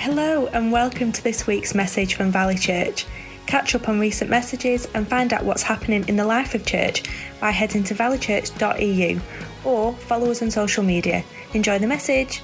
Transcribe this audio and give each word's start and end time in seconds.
Hello, 0.00 0.46
and 0.46 0.72
welcome 0.72 1.12
to 1.12 1.22
this 1.22 1.46
week's 1.46 1.74
message 1.74 2.14
from 2.14 2.30
Valley 2.30 2.56
Church. 2.56 3.04
Catch 3.44 3.74
up 3.74 3.86
on 3.86 4.00
recent 4.00 4.30
messages 4.30 4.88
and 4.94 5.06
find 5.06 5.30
out 5.30 5.44
what's 5.44 5.62
happening 5.62 6.08
in 6.08 6.16
the 6.16 6.24
life 6.24 6.54
of 6.54 6.64
church 6.64 7.02
by 7.38 7.50
heading 7.50 7.84
to 7.84 7.94
valleychurch.eu 7.94 9.20
or 9.62 9.92
follow 9.92 10.30
us 10.30 10.40
on 10.40 10.50
social 10.50 10.82
media. 10.82 11.22
Enjoy 11.52 11.78
the 11.78 11.86
message. 11.86 12.40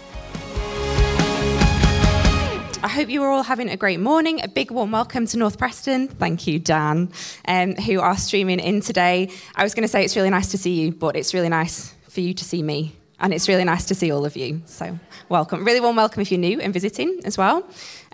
I 2.83 2.89
hope 2.89 3.09
you 3.09 3.23
are 3.23 3.31
all 3.31 3.43
having 3.43 3.71
a 3.71 3.77
great 3.79 4.01
morning. 4.01 4.43
A 4.45 4.49
big 4.49 4.71
warm 4.71 4.91
welcome 4.91 5.25
to 5.25 5.39
North 5.39 5.57
Preston. 5.57 6.09
Thank 6.09 6.47
you, 6.47 6.59
Dan, 6.59 7.11
um, 7.49 7.75
who 7.77 8.01
are 8.01 8.19
streaming 8.19 8.61
in 8.61 8.83
today. 8.83 9.31
I 9.55 9.63
was 9.63 9.73
going 9.73 9.81
to 9.85 9.89
say 9.89 10.05
it's 10.05 10.15
really 10.15 10.29
nice 10.29 10.51
to 10.51 10.59
see 10.59 10.75
you, 10.75 10.93
but 10.93 11.17
it's 11.17 11.33
really 11.33 11.49
nice 11.49 11.95
for 12.11 12.21
you 12.21 12.35
to 12.35 12.45
see 12.45 12.63
me. 12.63 12.96
And 13.19 13.33
it's 13.33 13.49
really 13.49 13.65
nice 13.65 13.87
to 13.87 13.95
see 13.95 14.11
all 14.11 14.27
of 14.27 14.37
you. 14.37 14.63
So, 14.67 14.99
welcome. 15.29 15.65
Really 15.65 15.81
warm 15.81 15.97
welcome 15.97 16.21
if 16.21 16.31
you're 16.31 16.41
new 16.41 16.61
and 16.61 16.73
visiting 16.73 17.21
as 17.25 17.39
well. 17.39 17.67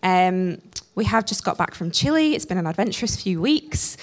Um, 0.02 0.60
we 0.94 1.04
have 1.06 1.27
just 1.27 1.44
got 1.44 1.58
back 1.58 1.74
from 1.74 1.90
Chile. 1.90 2.34
It's 2.34 2.44
been 2.44 2.58
an 2.58 2.66
adventurous 2.66 3.20
few 3.20 3.41
weeks. 3.41 3.96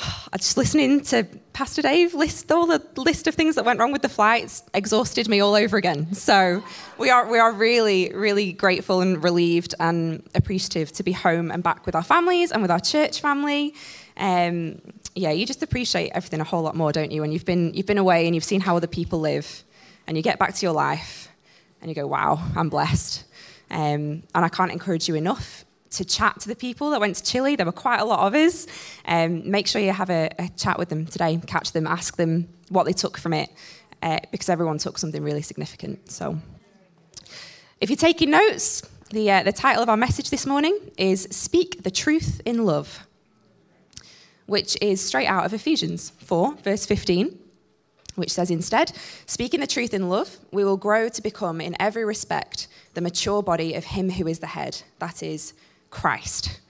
I 0.32 0.36
just 0.36 0.56
listening 0.56 1.02
to 1.04 1.24
Pastor 1.52 1.82
Dave 1.82 2.14
list 2.14 2.50
all 2.52 2.66
the 2.66 2.82
list 2.96 3.26
of 3.26 3.34
things 3.34 3.54
that 3.56 3.64
went 3.64 3.78
wrong 3.78 3.92
with 3.92 4.02
the 4.02 4.08
flights 4.08 4.62
exhausted 4.74 5.28
me 5.28 5.40
all 5.40 5.54
over 5.54 5.76
again. 5.76 6.14
So 6.14 6.62
we 6.98 7.10
are 7.10 7.30
we 7.30 7.38
are 7.38 7.52
really 7.52 8.10
really 8.14 8.52
grateful 8.52 9.00
and 9.00 9.22
relieved 9.22 9.74
and 9.80 10.22
appreciative 10.34 10.92
to 10.92 11.02
be 11.02 11.12
home 11.12 11.50
and 11.50 11.62
back 11.62 11.86
with 11.86 11.94
our 11.94 12.02
families 12.02 12.52
and 12.52 12.62
with 12.62 12.70
our 12.70 12.80
church 12.80 13.20
family. 13.20 13.74
Um, 14.16 14.80
yeah, 15.14 15.30
you 15.30 15.44
just 15.44 15.62
appreciate 15.62 16.10
everything 16.14 16.40
a 16.40 16.44
whole 16.44 16.62
lot 16.62 16.76
more, 16.76 16.92
don't 16.92 17.10
you? 17.10 17.20
When 17.20 17.32
you've 17.32 17.44
been 17.44 17.74
you've 17.74 17.86
been 17.86 17.98
away 17.98 18.26
and 18.26 18.34
you've 18.34 18.44
seen 18.44 18.60
how 18.60 18.76
other 18.76 18.86
people 18.86 19.20
live, 19.20 19.64
and 20.10 20.16
you 20.16 20.24
get 20.24 20.40
back 20.40 20.52
to 20.52 20.66
your 20.66 20.72
life, 20.72 21.28
and 21.80 21.88
you 21.88 21.94
go, 21.94 22.04
"Wow, 22.04 22.44
I'm 22.56 22.68
blessed." 22.68 23.22
Um, 23.70 24.24
and 24.34 24.44
I 24.44 24.48
can't 24.48 24.72
encourage 24.72 25.06
you 25.06 25.14
enough 25.14 25.64
to 25.90 26.04
chat 26.04 26.40
to 26.40 26.48
the 26.48 26.56
people 26.56 26.90
that 26.90 27.00
went 27.00 27.14
to 27.14 27.22
Chile. 27.22 27.54
There 27.54 27.64
were 27.64 27.70
quite 27.70 28.00
a 28.00 28.04
lot 28.04 28.26
of 28.26 28.34
us. 28.34 28.66
Um, 29.04 29.48
make 29.48 29.68
sure 29.68 29.80
you 29.80 29.92
have 29.92 30.10
a, 30.10 30.28
a, 30.36 30.48
chat 30.56 30.80
with 30.80 30.88
them 30.88 31.06
today, 31.06 31.40
catch 31.46 31.70
them, 31.70 31.86
ask 31.86 32.16
them 32.16 32.48
what 32.70 32.86
they 32.86 32.92
took 32.92 33.18
from 33.18 33.32
it, 33.32 33.50
uh, 34.02 34.18
because 34.32 34.48
everyone 34.48 34.78
took 34.78 34.98
something 34.98 35.22
really 35.22 35.42
significant. 35.42 36.10
So, 36.10 36.40
if 37.80 37.88
you're 37.88 37.96
taking 37.96 38.30
notes, 38.30 38.82
the, 39.10 39.30
uh, 39.30 39.44
the 39.44 39.52
title 39.52 39.80
of 39.80 39.88
our 39.88 39.96
message 39.96 40.30
this 40.30 40.44
morning 40.44 40.76
is 40.98 41.28
Speak 41.30 41.84
the 41.84 41.90
Truth 41.92 42.40
in 42.44 42.64
Love, 42.64 43.06
which 44.46 44.76
is 44.82 45.00
straight 45.00 45.28
out 45.28 45.44
of 45.44 45.54
Ephesians 45.54 46.10
4, 46.18 46.56
verse 46.64 46.84
15 46.84 47.38
which 48.20 48.32
says 48.32 48.50
instead, 48.50 48.92
speaking 49.26 49.58
the 49.58 49.66
truth 49.66 49.92
in 49.92 50.08
love, 50.08 50.38
we 50.52 50.64
will 50.64 50.76
grow 50.76 51.08
to 51.08 51.22
become 51.22 51.60
in 51.60 51.74
every 51.80 52.04
respect 52.04 52.68
the 52.94 53.00
mature 53.00 53.42
body 53.42 53.74
of 53.74 53.84
him 53.84 54.10
who 54.10 54.28
is 54.28 54.38
the 54.38 54.46
head, 54.46 54.82
that 55.00 55.22
is, 55.22 55.54
Christ. 55.90 56.60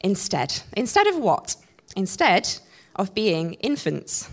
Instead. 0.00 0.62
Instead 0.76 1.06
of 1.06 1.16
what? 1.16 1.56
Instead 1.96 2.58
of 2.96 3.14
being 3.14 3.54
infants, 3.54 4.28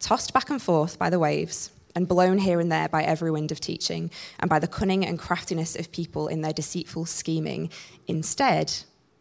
tossed 0.00 0.32
back 0.32 0.50
and 0.50 0.60
forth 0.60 0.98
by 0.98 1.10
the 1.10 1.18
waves 1.18 1.70
and 1.94 2.08
blown 2.08 2.38
here 2.38 2.58
and 2.58 2.72
there 2.72 2.88
by 2.88 3.02
every 3.04 3.30
wind 3.30 3.52
of 3.52 3.60
teaching 3.60 4.10
and 4.40 4.48
by 4.48 4.58
the 4.58 4.66
cunning 4.66 5.04
and 5.04 5.18
craftiness 5.18 5.76
of 5.76 5.92
people 5.92 6.28
in 6.28 6.40
their 6.40 6.52
deceitful 6.52 7.04
scheming. 7.06 7.70
Instead, 8.08 8.72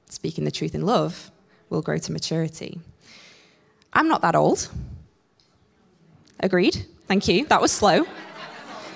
speaking 0.09 0.45
the 0.45 0.51
truth 0.51 0.73
in 0.73 0.85
love, 0.85 1.31
will 1.69 1.81
grow 1.81 1.97
to 1.97 2.11
maturity. 2.11 2.79
I'm 3.93 4.07
not 4.07 4.21
that 4.21 4.35
old. 4.35 4.69
Agreed. 6.41 6.85
Thank 7.07 7.27
you. 7.27 7.45
That 7.47 7.61
was 7.61 7.71
slow. 7.71 8.05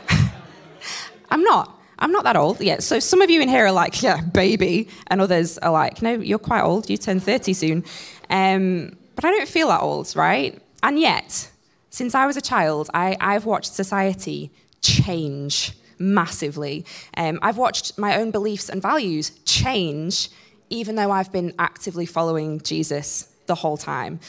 I'm 1.30 1.44
not. 1.44 1.80
I'm 1.98 2.12
not 2.12 2.24
that 2.26 2.36
old 2.36 2.60
yet. 2.60 2.84
So 2.84 3.00
some 3.00 3.22
of 3.22 3.30
you 3.30 3.42
in 3.42 3.48
here 3.48 3.66
are 3.66 3.72
like, 3.72 4.02
yeah, 4.02 4.22
baby, 4.22 4.90
and 5.08 5.22
others 5.22 5.58
are 5.60 5.72
like, 5.72 6.02
no, 6.02 6.14
you're 6.14 6.40
quite 6.40 6.62
old. 6.62 6.90
You 6.90 6.98
turn 6.98 7.20
30 7.20 7.54
soon. 7.54 7.84
Um, 8.30 8.98
but 9.16 9.26
I 9.26 9.32
don't 9.32 9.48
feel 9.48 9.70
that 9.70 9.82
old, 9.82 10.14
right? 10.16 10.62
And 10.84 11.00
yet, 11.00 11.50
since 11.90 12.14
I 12.14 12.26
was 12.26 12.36
a 12.36 12.42
child, 12.42 12.90
I, 12.94 13.16
I've 13.22 13.46
watched 13.46 13.74
society 13.74 14.52
change 14.82 15.72
massively. 15.98 16.86
Um, 17.16 17.40
I've 17.42 17.58
watched 17.58 17.98
my 17.98 18.18
own 18.18 18.32
beliefs 18.32 18.70
and 18.70 18.82
values 18.82 19.32
change, 19.46 20.30
even 20.70 20.96
though 20.96 21.12
I've 21.12 21.32
been 21.32 21.54
actively 21.58 22.06
following 22.06 22.60
Jesus 22.62 23.30
the 23.46 23.56
whole 23.56 23.78
time. 23.78 24.20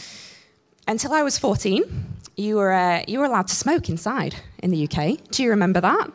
Until 0.86 1.12
I 1.12 1.22
was 1.22 1.36
14, 1.38 2.15
you 2.36 2.56
were, 2.56 2.72
uh, 2.72 3.02
you 3.08 3.18
were 3.18 3.24
allowed 3.24 3.48
to 3.48 3.54
smoke 3.54 3.88
inside 3.88 4.36
in 4.58 4.70
the 4.70 4.84
UK. 4.84 5.18
Do 5.30 5.42
you 5.42 5.50
remember 5.50 5.80
that? 5.80 6.10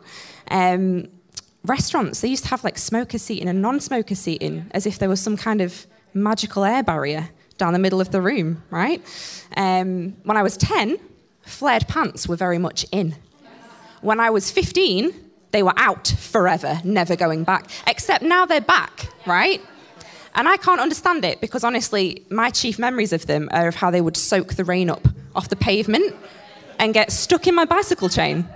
Um, 0.50 1.08
restaurants, 1.64 2.22
they 2.22 2.28
used 2.28 2.44
to 2.44 2.50
have 2.50 2.64
like 2.64 2.78
smoker 2.78 3.18
seating 3.18 3.48
and 3.48 3.62
non 3.62 3.80
smoker 3.80 4.16
seating 4.16 4.70
as 4.72 4.86
if 4.86 5.00
there 5.00 5.10
was 5.10 5.20
some 5.20 5.36
kind 5.36 5.62
of 5.62 5.88
magical 6.14 6.64
air 6.64 6.84
barrier 6.84 7.30
down 7.58 7.74
the 7.74 7.80
middle 7.80 8.02
of 8.02 8.12
the 8.12 8.22
room, 8.22 8.64
right? 8.70 9.02
Um, 9.58 10.16
when 10.24 10.38
I 10.38 10.44
was 10.44 10.58
10, 10.58 10.98
flared 11.44 11.88
pants 11.88 12.28
were 12.28 12.36
very 12.36 12.58
much 12.58 12.86
in. 12.92 13.16
When 14.02 14.20
I 14.20 14.30
was 14.30 14.50
15, 14.50 15.14
they 15.52 15.64
were 15.64 15.74
out 15.78 16.08
forever, 16.08 16.80
never 16.84 17.16
going 17.16 17.44
back. 17.44 17.70
Except 17.88 18.24
now 18.24 18.46
they're 18.46 18.62
back, 18.62 19.08
right? 19.26 19.62
And 20.34 20.48
I 20.48 20.58
can't 20.58 20.80
understand 20.80 21.26
it 21.26 21.42
because 21.42 21.64
honestly, 21.64 22.26
my 22.30 22.50
chief 22.50 22.80
memories 22.80 23.12
of 23.12 23.28
them 23.28 23.50
are 23.52 23.68
of 23.68 23.76
how 23.76 23.92
they 23.92 24.02
would 24.02 24.18
soak 24.18 24.54
the 24.56 24.64
rain 24.64 24.90
up 24.90 25.08
off 25.36 25.50
the 25.50 25.56
pavement 25.56 26.16
and 26.80 26.94
get 26.94 27.12
stuck 27.12 27.48
in 27.48 27.56
my 27.56 27.66
bicycle 27.66 28.10
chain. 28.10 28.48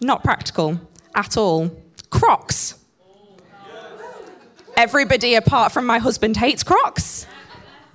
Not 0.00 0.22
practical 0.22 0.80
at 1.14 1.36
all. 1.36 1.70
Crocs. 2.10 2.78
Everybody 4.76 5.34
apart 5.34 5.72
from 5.72 5.86
my 5.86 5.98
husband 5.98 6.36
hates 6.36 6.62
Crocs. 6.62 7.26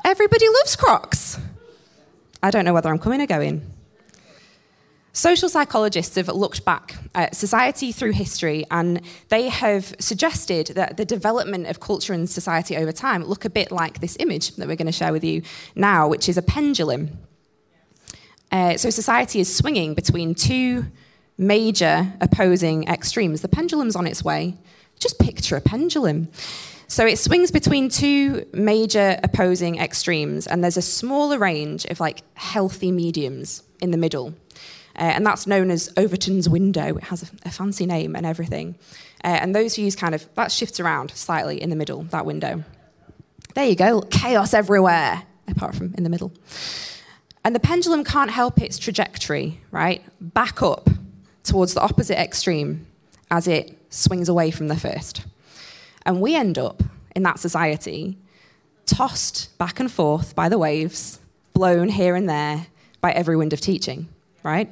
Everybody 0.05 0.47
loves 0.47 0.75
Crocs. 0.75 1.39
I 2.41 2.51
don't 2.51 2.63
know 2.65 2.73
whether 2.73 2.89
I'm 2.89 2.99
coming 2.99 3.21
or 3.21 3.27
going. 3.27 3.61
Social 5.11 5.49
psychologists 5.49 6.15
have 6.15 6.29
looked 6.29 6.63
back 6.63 6.95
at 7.13 7.35
society 7.35 7.91
through 7.91 8.13
history 8.13 8.65
and 8.71 9.01
they 9.27 9.49
have 9.49 9.93
suggested 9.99 10.67
that 10.67 10.97
the 10.97 11.03
development 11.03 11.67
of 11.67 11.79
culture 11.79 12.13
and 12.13 12.29
society 12.29 12.77
over 12.77 12.91
time 12.91 13.25
look 13.25 13.43
a 13.43 13.49
bit 13.49 13.71
like 13.71 13.99
this 13.99 14.15
image 14.19 14.55
that 14.55 14.67
we're 14.67 14.77
going 14.77 14.85
to 14.85 14.93
share 14.93 15.11
with 15.11 15.23
you 15.23 15.41
now, 15.75 16.07
which 16.07 16.29
is 16.29 16.37
a 16.37 16.41
pendulum. 16.41 17.09
Uh, 18.51 18.77
so 18.77 18.89
society 18.89 19.39
is 19.39 19.55
swinging 19.55 19.93
between 19.93 20.35
two 20.35 20.85
major 21.37 22.11
opposing 22.19 22.87
extremes. 22.87 23.41
The 23.41 23.47
pendulum's 23.47 23.95
on 23.95 24.07
its 24.07 24.23
way. 24.23 24.57
Just 24.99 25.19
picture 25.19 25.55
a 25.55 25.61
pendulum. 25.61 26.29
So 26.87 27.05
it 27.05 27.17
swings 27.17 27.51
between 27.51 27.89
two 27.89 28.47
major 28.51 29.19
opposing 29.23 29.79
extremes, 29.79 30.47
and 30.47 30.63
there's 30.63 30.77
a 30.77 30.81
smaller 30.81 31.37
range 31.37 31.85
of 31.85 31.99
like 31.99 32.23
healthy 32.33 32.91
mediums 32.91 33.61
in 33.79 33.91
the 33.91 33.97
middle. 33.97 34.33
Uh, 34.95 35.03
and 35.03 35.25
that's 35.25 35.47
known 35.47 35.71
as 35.71 35.93
Overton's 35.95 36.49
window. 36.49 36.97
It 36.97 37.03
has 37.05 37.23
a, 37.23 37.27
a 37.45 37.51
fancy 37.51 37.85
name 37.85 38.15
and 38.15 38.25
everything. 38.25 38.75
Uh, 39.23 39.27
and 39.27 39.55
those 39.55 39.75
views 39.75 39.95
kind 39.95 40.13
of, 40.15 40.27
that 40.33 40.51
shifts 40.51 40.79
around 40.79 41.11
slightly 41.11 41.61
in 41.61 41.69
the 41.69 41.75
middle, 41.75 42.03
that 42.05 42.25
window. 42.25 42.63
There 43.53 43.65
you 43.65 43.75
go, 43.75 44.01
chaos 44.01 44.53
everywhere, 44.53 45.23
apart 45.47 45.75
from 45.75 45.93
in 45.95 46.03
the 46.03 46.09
middle. 46.09 46.33
And 47.43 47.55
the 47.55 47.59
pendulum 47.59 48.03
can't 48.03 48.31
help 48.31 48.61
its 48.61 48.77
trajectory, 48.77 49.59
right? 49.71 50.03
Back 50.19 50.61
up 50.61 50.89
towards 51.43 51.73
the 51.73 51.81
opposite 51.81 52.19
extreme 52.19 52.85
as 53.31 53.47
it 53.47 53.77
swings 53.89 54.29
away 54.29 54.51
from 54.51 54.67
the 54.67 54.75
first. 54.75 55.25
And 56.05 56.21
we 56.21 56.35
end 56.35 56.57
up 56.57 56.83
in 57.15 57.23
that 57.23 57.39
society 57.39 58.17
tossed 58.85 59.55
back 59.57 59.79
and 59.79 59.91
forth 59.91 60.35
by 60.35 60.49
the 60.49 60.57
waves, 60.57 61.19
blown 61.53 61.89
here 61.89 62.15
and 62.15 62.29
there 62.29 62.67
by 63.01 63.11
every 63.11 63.37
wind 63.37 63.53
of 63.53 63.61
teaching, 63.61 64.07
right? 64.43 64.69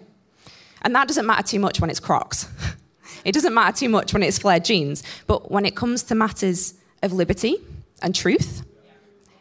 And 0.82 0.96
that 0.96 1.08
doesn't 1.08 1.26
matter 1.26 1.44
too 1.44 1.60
much 1.60 1.80
when 1.80 1.90
it's 1.90 2.00
Crocs. 2.00 2.48
it 3.26 3.32
doesn't 3.34 3.54
matter 3.54 3.78
too 3.78 3.90
much 3.90 4.14
when 4.14 4.24
it's 4.24 4.40
flared 4.40 4.66
jeans. 4.66 5.04
But 5.28 5.52
when 5.52 5.66
it 5.66 5.76
comes 5.76 6.04
to 6.04 6.16
matters 6.16 6.74
of 7.04 7.14
liberty 7.14 7.58
and 8.02 8.14
truth, 8.14 8.64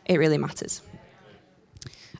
it 0.06 0.18
really 0.18 0.38
matters. 0.38 0.82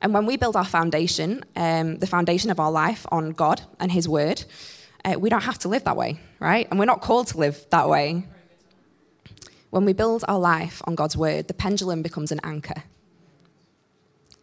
And 0.01 0.13
when 0.13 0.27
we 0.27 0.37
build 0.37 0.57
our 0.57 0.65
foundation, 0.65 1.45
um, 1.57 1.97
the 1.99 2.07
foundation 2.07 2.51
of 2.51 2.61
our 2.61 2.71
life 2.71 3.07
on 3.11 3.31
God 3.31 3.63
and 3.81 3.91
His 3.91 4.09
Word, 4.09 4.45
uh, 5.05 5.19
we 5.19 5.31
don't 5.31 5.45
have 5.45 5.59
to 5.61 5.69
live 5.69 5.85
that 5.85 5.97
way, 5.97 6.21
right? 6.41 6.67
And 6.71 6.79
we're 6.79 6.85
not 6.87 7.01
called 7.01 7.29
to 7.29 7.39
live 7.39 7.65
that 7.71 7.89
way. 7.89 8.27
When 9.71 9.85
we 9.85 9.93
build 9.93 10.25
our 10.27 10.39
life 10.39 10.81
on 10.85 10.95
God's 10.95 11.17
word, 11.17 11.49
the 11.49 11.55
pendulum 11.55 12.03
becomes 12.03 12.33
an 12.33 12.41
anchor. 12.43 12.83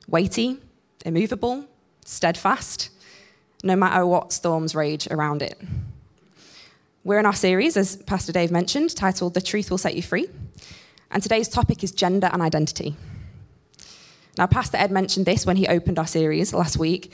Weighty, 0.08 0.60
immovable, 1.06 1.66
steadfast, 2.06 2.90
no 3.64 3.76
matter 3.76 4.06
what 4.06 4.34
storms 4.34 4.76
rage 4.76 5.08
around 5.10 5.42
it. 5.42 5.60
We're 7.04 7.20
in 7.20 7.26
our 7.26 7.34
series, 7.34 7.76
as 7.78 7.98
Pastor 7.98 8.32
Dave 8.32 8.52
mentioned, 8.52 8.96
titled 8.96 9.34
The 9.34 9.42
Truth 9.42 9.72
Will 9.72 9.78
Set 9.78 9.96
You 9.96 10.04
Free. 10.04 10.30
And 11.12 11.22
today's 11.22 11.50
topic 11.50 11.84
is 11.84 11.92
gender 11.92 12.30
and 12.32 12.42
identity. 12.42 12.96
Now, 14.38 14.48
Pastor 14.48 14.78
Ed 14.78 14.92
mentioned 14.92 15.26
this 15.26 15.46
when 15.46 15.58
he 15.58 15.68
opened 15.68 16.00
our 16.00 16.08
series 16.08 16.54
last 16.54 16.78
week, 16.78 17.12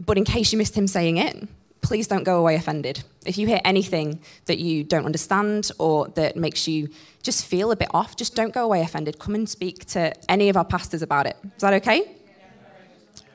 but 0.00 0.16
in 0.16 0.24
case 0.24 0.52
you 0.52 0.58
missed 0.58 0.74
him 0.74 0.86
saying 0.86 1.18
it, 1.18 1.48
please 1.82 2.08
don't 2.08 2.24
go 2.24 2.38
away 2.38 2.56
offended. 2.56 3.04
If 3.24 3.38
you 3.38 3.46
hear 3.46 3.60
anything 3.64 4.20
that 4.46 4.58
you 4.58 4.82
don't 4.82 5.04
understand 5.04 5.70
or 5.78 6.08
that 6.08 6.36
makes 6.36 6.66
you 6.66 6.88
just 7.22 7.46
feel 7.46 7.70
a 7.70 7.76
bit 7.76 7.88
off, 7.94 8.16
just 8.16 8.34
don't 8.34 8.52
go 8.52 8.64
away 8.64 8.80
offended. 8.80 9.18
Come 9.18 9.34
and 9.34 9.48
speak 9.48 9.84
to 9.86 10.12
any 10.30 10.48
of 10.48 10.56
our 10.56 10.64
pastors 10.64 11.02
about 11.02 11.26
it. 11.26 11.36
Is 11.44 11.60
that 11.60 11.74
okay? 11.74 12.10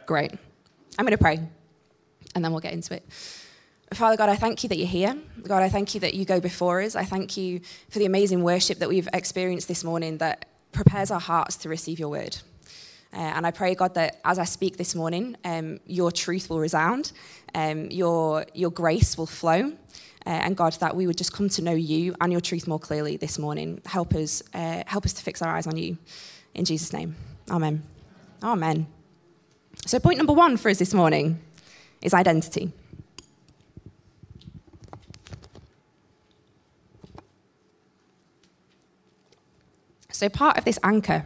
Great. 0.06 0.32
I'm 0.98 1.06
going 1.06 1.18
to 1.18 1.18
pray 1.18 1.40
and 2.36 2.44
then 2.44 2.52
we'll 2.52 2.62
get 2.62 2.74
into 2.74 2.94
it. 2.94 3.06
Father 3.94 4.16
God, 4.16 4.30
I 4.30 4.36
thank 4.36 4.64
you 4.64 4.70
that 4.70 4.78
you're 4.78 4.88
here. 4.88 5.18
God, 5.44 5.64
I 5.64 5.70
thank 5.70 5.94
you 5.94 6.00
that 6.02 6.14
you 6.14 6.24
go 6.26 6.40
before 6.40 6.82
us. 6.82 6.96
I 6.96 7.04
thank 7.04 7.36
you 7.36 7.62
for 7.90 8.00
the 8.00 8.06
amazing 8.06 8.44
worship 8.44 8.80
that 8.80 8.90
we've 8.90 9.10
experienced 9.14 9.68
this 9.68 9.84
morning 9.84 10.18
that 10.18 10.46
prepares 10.72 11.12
our 11.12 11.20
hearts 11.20 11.58
to 11.58 11.70
receive 11.70 12.00
your 12.00 12.10
word. 12.10 12.38
Uh, 13.14 13.18
and 13.18 13.46
I 13.46 13.52
pray, 13.52 13.76
God, 13.76 13.94
that 13.96 14.20
as 14.24 14.40
I 14.40 14.46
speak 14.46 14.78
this 14.78 14.96
morning, 14.96 15.36
um, 15.44 15.80
your 15.86 16.12
truth 16.12 16.50
will 16.50 16.60
resound, 16.60 17.12
um, 17.54 17.92
your, 17.92 18.46
your 18.54 18.72
grace 18.72 19.18
will 19.18 19.26
flow, 19.26 19.74
uh, 20.26 20.30
and 20.30 20.56
God, 20.56 20.74
that 20.74 20.96
we 20.96 21.08
would 21.08 21.18
just 21.18 21.34
come 21.34 21.50
to 21.50 21.62
know 21.62 21.74
you 21.74 22.16
and 22.22 22.32
your 22.32 22.42
truth 22.42 22.68
more 22.68 22.80
clearly 22.80 23.18
this 23.18 23.38
morning. 23.38 23.82
Help 23.86 24.14
us, 24.16 24.42
uh, 24.54 24.84
help 24.86 25.06
us 25.06 25.14
to 25.14 25.24
fix 25.24 25.42
our 25.42 25.56
eyes 25.56 25.68
on 25.68 25.78
you. 25.78 25.98
In 26.54 26.66
Jesus' 26.66 26.94
name, 26.94 27.16
Amen. 27.50 27.84
Amen. 28.44 28.88
So, 29.86 30.00
point 30.00 30.18
number 30.18 30.34
one 30.34 30.58
for 30.58 30.70
us 30.70 30.80
this 30.80 30.94
morning 30.94 31.40
is 32.02 32.14
identity. 32.14 32.72
So, 40.12 40.30
part 40.30 40.58
of 40.58 40.66
this 40.66 40.80
anchor 40.84 41.26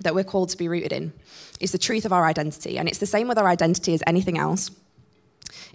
that 0.00 0.14
we're 0.14 0.24
called 0.24 0.48
to 0.50 0.56
be 0.56 0.68
rooted 0.68 0.92
in 0.92 1.12
is 1.60 1.72
the 1.72 1.78
truth 1.78 2.04
of 2.04 2.12
our 2.12 2.26
identity. 2.26 2.78
And 2.78 2.88
it's 2.88 2.98
the 2.98 3.06
same 3.06 3.28
with 3.28 3.38
our 3.38 3.46
identity 3.46 3.94
as 3.94 4.02
anything 4.06 4.38
else. 4.38 4.70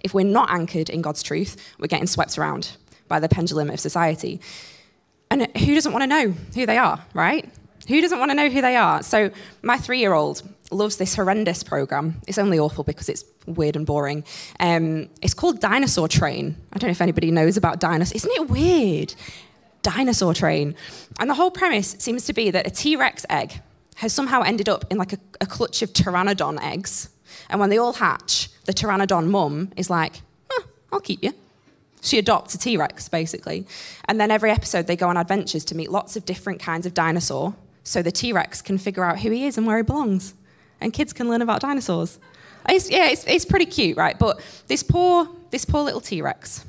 If 0.00 0.14
we're 0.14 0.24
not 0.26 0.50
anchored 0.50 0.90
in 0.90 1.02
God's 1.02 1.22
truth, 1.22 1.56
we're 1.78 1.86
getting 1.86 2.06
swept 2.06 2.38
around 2.38 2.76
by 3.08 3.20
the 3.20 3.28
pendulum 3.28 3.70
of 3.70 3.80
society. 3.80 4.40
And 5.30 5.48
who 5.56 5.74
doesn't 5.74 5.92
want 5.92 6.02
to 6.02 6.06
know 6.06 6.30
who 6.54 6.66
they 6.66 6.78
are, 6.78 7.04
right? 7.14 7.48
Who 7.88 8.00
doesn't 8.00 8.18
want 8.18 8.30
to 8.30 8.34
know 8.34 8.48
who 8.48 8.60
they 8.60 8.76
are? 8.76 9.02
So, 9.02 9.30
my 9.62 9.78
three 9.78 10.00
year 10.00 10.12
old 10.12 10.42
loves 10.70 10.96
this 10.96 11.14
horrendous 11.14 11.62
program. 11.62 12.20
It's 12.26 12.38
only 12.38 12.58
awful 12.58 12.82
because 12.84 13.08
it's 13.08 13.24
weird 13.46 13.76
and 13.76 13.86
boring. 13.86 14.24
Um, 14.58 15.08
it's 15.22 15.34
called 15.34 15.60
Dinosaur 15.60 16.08
Train. 16.08 16.56
I 16.72 16.78
don't 16.78 16.88
know 16.88 16.92
if 16.92 17.00
anybody 17.00 17.30
knows 17.30 17.56
about 17.56 17.78
dinosaurs. 17.78 18.24
Isn't 18.24 18.32
it 18.32 18.48
weird? 18.48 19.14
Dinosaur 19.82 20.34
Train. 20.34 20.74
And 21.20 21.30
the 21.30 21.34
whole 21.34 21.50
premise 21.50 21.94
seems 21.98 22.24
to 22.26 22.32
be 22.32 22.50
that 22.50 22.66
a 22.66 22.70
T 22.70 22.96
Rex 22.96 23.24
egg 23.30 23.60
has 23.96 24.12
somehow 24.12 24.42
ended 24.42 24.68
up 24.68 24.84
in 24.90 24.98
like 24.98 25.12
a, 25.12 25.18
a 25.40 25.46
clutch 25.46 25.82
of 25.82 25.92
pteranodon 25.92 26.62
eggs. 26.62 27.08
And 27.50 27.60
when 27.60 27.70
they 27.70 27.78
all 27.78 27.92
hatch, 27.92 28.48
the 28.64 28.72
pteranodon 28.72 29.28
mum 29.28 29.72
is 29.76 29.90
like, 29.90 30.22
I'll 30.92 31.00
keep 31.00 31.22
you. 31.22 31.32
She 32.00 32.18
adopts 32.18 32.54
a 32.54 32.58
T 32.58 32.76
Rex, 32.76 33.08
basically. 33.08 33.66
And 34.04 34.20
then 34.20 34.30
every 34.30 34.50
episode, 34.50 34.86
they 34.86 34.96
go 34.96 35.08
on 35.08 35.16
adventures 35.16 35.64
to 35.66 35.74
meet 35.74 35.90
lots 35.90 36.16
of 36.16 36.24
different 36.24 36.60
kinds 36.60 36.86
of 36.86 36.94
dinosaur 36.94 37.54
so 37.82 38.02
the 38.02 38.12
T 38.12 38.32
Rex 38.32 38.62
can 38.62 38.78
figure 38.78 39.04
out 39.04 39.18
who 39.20 39.30
he 39.30 39.46
is 39.46 39.58
and 39.58 39.66
where 39.66 39.76
he 39.76 39.82
belongs. 39.82 40.34
And 40.80 40.92
kids 40.92 41.12
can 41.12 41.28
learn 41.28 41.42
about 41.42 41.60
dinosaurs. 41.60 42.18
It's, 42.68 42.90
yeah, 42.90 43.08
it's, 43.08 43.24
it's 43.26 43.44
pretty 43.44 43.66
cute, 43.66 43.96
right? 43.96 44.18
But 44.18 44.40
this 44.68 44.82
poor, 44.82 45.28
this 45.50 45.64
poor 45.64 45.82
little 45.82 46.00
T 46.00 46.22
Rex 46.22 46.64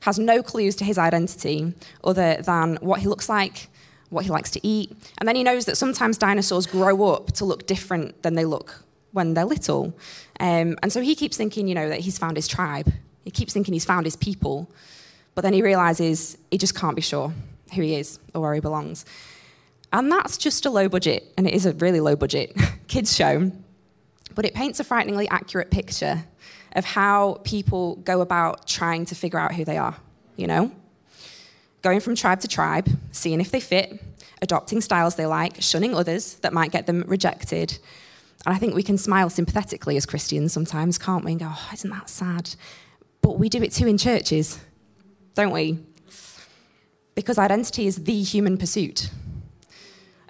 has 0.00 0.18
no 0.18 0.42
clues 0.42 0.76
to 0.76 0.84
his 0.84 0.98
identity 0.98 1.74
other 2.02 2.40
than 2.42 2.76
what 2.80 3.00
he 3.00 3.06
looks 3.06 3.28
like, 3.28 3.68
what 4.10 4.24
he 4.24 4.30
likes 4.30 4.50
to 4.50 4.66
eat. 4.66 4.92
And 5.18 5.28
then 5.28 5.36
he 5.36 5.42
knows 5.42 5.64
that 5.64 5.76
sometimes 5.76 6.18
dinosaurs 6.18 6.66
grow 6.66 7.08
up 7.08 7.32
to 7.32 7.44
look 7.44 7.66
different 7.66 8.22
than 8.22 8.34
they 8.34 8.44
look 8.44 8.82
when 9.12 9.34
they're 9.34 9.44
little. 9.44 9.96
Um, 10.38 10.76
and 10.82 10.92
so 10.92 11.00
he 11.00 11.14
keeps 11.14 11.36
thinking, 11.36 11.66
you 11.66 11.74
know, 11.74 11.88
that 11.88 12.00
he's 12.00 12.18
found 12.18 12.36
his 12.36 12.46
tribe. 12.46 12.92
He 13.24 13.30
keeps 13.30 13.52
thinking 13.52 13.72
he's 13.72 13.84
found 13.84 14.06
his 14.06 14.16
people. 14.16 14.70
But 15.34 15.42
then 15.42 15.52
he 15.52 15.62
realizes 15.62 16.36
he 16.50 16.58
just 16.58 16.74
can't 16.74 16.96
be 16.96 17.02
sure 17.02 17.32
who 17.74 17.82
he 17.82 17.94
is 17.94 18.18
or 18.34 18.42
where 18.42 18.54
he 18.54 18.60
belongs. 18.60 19.04
And 19.92 20.10
that's 20.10 20.36
just 20.36 20.66
a 20.66 20.70
low 20.70 20.88
budget, 20.88 21.32
and 21.36 21.48
it 21.48 21.54
is 21.54 21.66
a 21.66 21.72
really 21.72 22.00
low 22.00 22.14
budget 22.14 22.56
kids' 22.88 23.14
show. 23.14 23.50
But 24.34 24.44
it 24.44 24.54
paints 24.54 24.78
a 24.78 24.84
frighteningly 24.84 25.28
accurate 25.28 25.70
picture 25.70 26.24
of 26.76 26.84
how 26.84 27.40
people 27.42 27.96
go 27.96 28.20
about 28.20 28.68
trying 28.68 29.04
to 29.06 29.14
figure 29.16 29.38
out 29.38 29.54
who 29.54 29.64
they 29.64 29.76
are, 29.76 29.96
you 30.36 30.46
know? 30.46 30.70
Going 31.82 32.00
from 32.00 32.14
tribe 32.14 32.40
to 32.40 32.48
tribe, 32.48 32.88
seeing 33.12 33.40
if 33.40 33.50
they 33.50 33.60
fit, 33.60 34.02
adopting 34.42 34.80
styles 34.80 35.16
they 35.16 35.26
like, 35.26 35.60
shunning 35.60 35.94
others 35.94 36.34
that 36.36 36.52
might 36.52 36.72
get 36.72 36.86
them 36.86 37.04
rejected. 37.06 37.78
And 38.46 38.54
I 38.54 38.58
think 38.58 38.74
we 38.74 38.82
can 38.82 38.98
smile 38.98 39.30
sympathetically 39.30 39.96
as 39.96 40.06
Christians 40.06 40.52
sometimes, 40.52 40.98
can't 40.98 41.24
we? 41.24 41.32
And 41.32 41.40
go, 41.40 41.48
oh, 41.50 41.70
isn't 41.72 41.90
that 41.90 42.08
sad? 42.08 42.54
But 43.22 43.38
we 43.38 43.48
do 43.48 43.62
it 43.62 43.72
too 43.72 43.86
in 43.86 43.98
churches, 43.98 44.58
don't 45.34 45.52
we? 45.52 45.78
Because 47.14 47.38
identity 47.38 47.86
is 47.86 48.04
the 48.04 48.22
human 48.22 48.56
pursuit. 48.56 49.10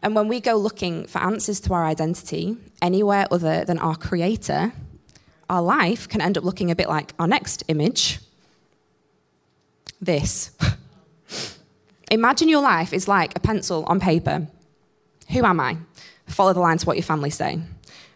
And 0.03 0.15
when 0.15 0.29
we 0.29 0.41
go 0.41 0.57
looking 0.57 1.07
for 1.07 1.19
answers 1.19 1.61
to 1.61 1.75
our 1.75 1.85
identity 1.85 2.57
anywhere 2.83 3.27
other 3.31 3.65
than 3.65 3.79
our 3.79 3.97
Creator, 3.97 4.73
our 5.49 5.63
life 5.63 6.09
can 6.09 6.21
end 6.21 6.39
up 6.39 6.45
looking 6.45 6.71
a 6.71 6.77
bit 6.77 6.89
like 6.89 7.13
our 7.19 7.29
next 7.29 7.63
image 7.69 8.19
this. 10.01 10.51
Imagine 12.11 12.49
your 12.49 12.63
life 12.63 12.93
is 12.93 13.07
like 13.07 13.37
a 13.37 13.41
pencil 13.41 13.85
on 13.87 14.01
paper. 14.01 14.49
Who 15.31 15.45
am 15.45 15.61
I? 15.61 15.79
Follow 16.27 16.53
the 16.53 16.61
line 16.61 16.79
to 16.79 16.87
what 16.87 16.97
your 16.97 17.05
family 17.05 17.31
say. 17.31 17.61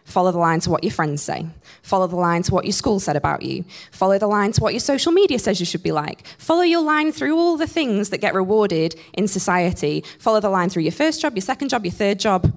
Follow 0.03 0.31
the 0.31 0.37
line 0.37 0.59
to 0.59 0.69
what 0.69 0.83
your 0.83 0.91
friends 0.91 1.23
say. 1.23 1.47
Follow 1.81 2.05
the 2.05 2.15
line 2.15 2.43
to 2.43 2.53
what 2.53 2.65
your 2.65 2.73
school 2.73 2.99
said 2.99 3.15
about 3.15 3.41
you. 3.41 3.65
Follow 3.91 4.19
the 4.19 4.27
line 4.27 4.51
to 4.51 4.61
what 4.61 4.73
your 4.73 4.79
social 4.79 5.11
media 5.11 5.39
says 5.39 5.59
you 5.59 5.65
should 5.65 5.81
be 5.81 5.91
like. 5.91 6.27
Follow 6.37 6.61
your 6.61 6.83
line 6.83 7.11
through 7.11 7.35
all 7.37 7.57
the 7.57 7.65
things 7.67 8.09
that 8.09 8.19
get 8.19 8.35
rewarded 8.35 8.95
in 9.13 9.27
society. 9.27 10.03
Follow 10.19 10.39
the 10.39 10.49
line 10.49 10.69
through 10.69 10.83
your 10.83 10.91
first 10.91 11.21
job, 11.21 11.33
your 11.35 11.41
second 11.41 11.69
job, 11.69 11.85
your 11.85 11.91
third 11.91 12.19
job, 12.19 12.53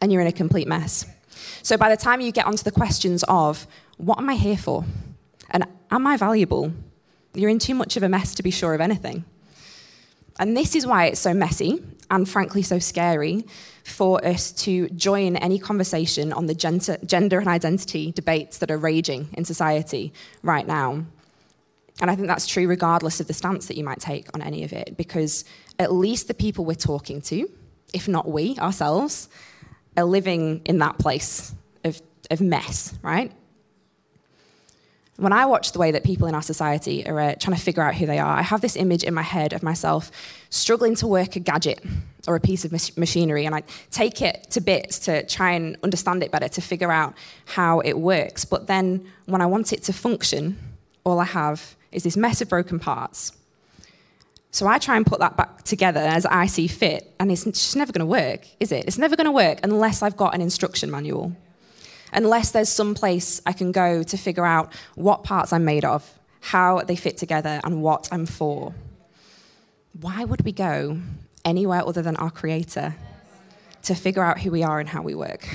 and 0.00 0.12
you're 0.12 0.22
in 0.22 0.26
a 0.26 0.32
complete 0.32 0.66
mess. 0.66 1.06
So 1.62 1.76
by 1.76 1.90
the 1.90 1.96
time 1.96 2.20
you 2.20 2.32
get 2.32 2.46
onto 2.46 2.62
the 2.62 2.72
questions 2.72 3.22
of, 3.28 3.66
what 3.98 4.18
am 4.18 4.30
I 4.30 4.34
here 4.34 4.56
for? 4.56 4.84
And 5.50 5.66
am 5.90 6.06
I 6.06 6.16
valuable? 6.16 6.72
You're 7.34 7.50
in 7.50 7.58
too 7.58 7.74
much 7.74 7.96
of 7.96 8.02
a 8.02 8.08
mess 8.08 8.34
to 8.36 8.42
be 8.42 8.50
sure 8.50 8.74
of 8.74 8.80
anything. 8.80 9.24
And 10.38 10.56
this 10.56 10.74
is 10.74 10.86
why 10.86 11.06
it's 11.06 11.20
so 11.20 11.32
messy 11.34 11.82
and 12.10 12.28
frankly 12.28 12.62
so 12.62 12.78
scary 12.78 13.44
for 13.84 14.24
us 14.24 14.50
to 14.52 14.88
join 14.90 15.36
any 15.36 15.58
conversation 15.58 16.32
on 16.32 16.46
the 16.46 16.54
gender, 16.54 16.96
gender 17.04 17.38
and 17.38 17.48
identity 17.48 18.12
debates 18.12 18.58
that 18.58 18.70
are 18.70 18.78
raging 18.78 19.28
in 19.34 19.44
society 19.44 20.12
right 20.42 20.66
now. 20.66 21.04
And 22.00 22.10
I 22.10 22.16
think 22.16 22.26
that's 22.26 22.46
true 22.46 22.66
regardless 22.66 23.20
of 23.20 23.28
the 23.28 23.34
stance 23.34 23.66
that 23.66 23.76
you 23.76 23.84
might 23.84 24.00
take 24.00 24.28
on 24.34 24.42
any 24.42 24.64
of 24.64 24.72
it, 24.72 24.96
because 24.96 25.44
at 25.78 25.92
least 25.92 26.28
the 26.28 26.34
people 26.34 26.64
we're 26.64 26.74
talking 26.74 27.20
to, 27.22 27.48
if 27.92 28.08
not 28.08 28.28
we 28.28 28.58
ourselves, 28.58 29.28
are 29.96 30.04
living 30.04 30.62
in 30.64 30.78
that 30.78 30.98
place 30.98 31.54
of, 31.84 32.02
of 32.30 32.40
mess, 32.40 32.94
right? 33.02 33.30
When 35.16 35.32
I 35.32 35.46
watch 35.46 35.72
the 35.72 35.78
way 35.78 35.92
that 35.92 36.02
people 36.02 36.26
in 36.26 36.34
our 36.34 36.42
society 36.42 37.06
are 37.06 37.20
uh, 37.20 37.34
trying 37.36 37.56
to 37.56 37.62
figure 37.62 37.82
out 37.82 37.94
who 37.94 38.04
they 38.04 38.18
are, 38.18 38.36
I 38.36 38.42
have 38.42 38.60
this 38.60 38.74
image 38.74 39.04
in 39.04 39.14
my 39.14 39.22
head 39.22 39.52
of 39.52 39.62
myself 39.62 40.10
struggling 40.50 40.96
to 40.96 41.06
work 41.06 41.36
a 41.36 41.40
gadget 41.40 41.80
or 42.26 42.34
a 42.34 42.40
piece 42.40 42.64
of 42.64 42.72
machinery, 42.96 43.46
and 43.46 43.54
I 43.54 43.62
take 43.90 44.22
it 44.22 44.50
to 44.50 44.60
bits 44.60 44.98
to 45.00 45.24
try 45.26 45.52
and 45.52 45.76
understand 45.84 46.22
it 46.22 46.32
better, 46.32 46.48
to 46.48 46.60
figure 46.60 46.90
out 46.90 47.14
how 47.44 47.80
it 47.80 47.94
works. 47.94 48.44
But 48.44 48.66
then 48.66 49.06
when 49.26 49.40
I 49.40 49.46
want 49.46 49.72
it 49.72 49.82
to 49.84 49.92
function, 49.92 50.58
all 51.04 51.20
I 51.20 51.26
have 51.26 51.76
is 51.92 52.02
this 52.02 52.16
mess 52.16 52.40
of 52.40 52.48
broken 52.48 52.80
parts. 52.80 53.32
So 54.50 54.66
I 54.66 54.78
try 54.78 54.96
and 54.96 55.04
put 55.04 55.18
that 55.20 55.36
back 55.36 55.62
together 55.62 56.00
as 56.00 56.26
I 56.26 56.46
see 56.46 56.66
fit, 56.66 57.12
and 57.20 57.30
it's 57.30 57.44
just 57.44 57.76
never 57.76 57.92
going 57.92 58.00
to 58.00 58.06
work, 58.06 58.46
is 58.58 58.72
it? 58.72 58.86
It's 58.86 58.98
never 58.98 59.14
going 59.16 59.26
to 59.26 59.32
work 59.32 59.60
unless 59.62 60.02
I've 60.02 60.16
got 60.16 60.34
an 60.34 60.40
instruction 60.40 60.90
manual 60.90 61.36
unless 62.14 62.52
there's 62.52 62.68
some 62.68 62.94
place 62.94 63.40
I 63.44 63.52
can 63.52 63.72
go 63.72 64.02
to 64.02 64.16
figure 64.16 64.46
out 64.46 64.72
what 64.94 65.24
parts 65.24 65.52
I'm 65.52 65.64
made 65.64 65.84
of, 65.84 66.18
how 66.40 66.80
they 66.80 66.96
fit 66.96 67.18
together, 67.18 67.60
and 67.64 67.82
what 67.82 68.08
I'm 68.10 68.26
for. 68.26 68.74
Why 70.00 70.24
would 70.24 70.44
we 70.44 70.52
go 70.52 71.00
anywhere 71.44 71.86
other 71.86 72.02
than 72.02 72.16
our 72.16 72.30
Creator 72.30 72.96
to 73.82 73.94
figure 73.94 74.22
out 74.22 74.40
who 74.40 74.50
we 74.50 74.62
are 74.62 74.80
and 74.80 74.88
how 74.88 75.02
we 75.02 75.14
work? 75.14 75.46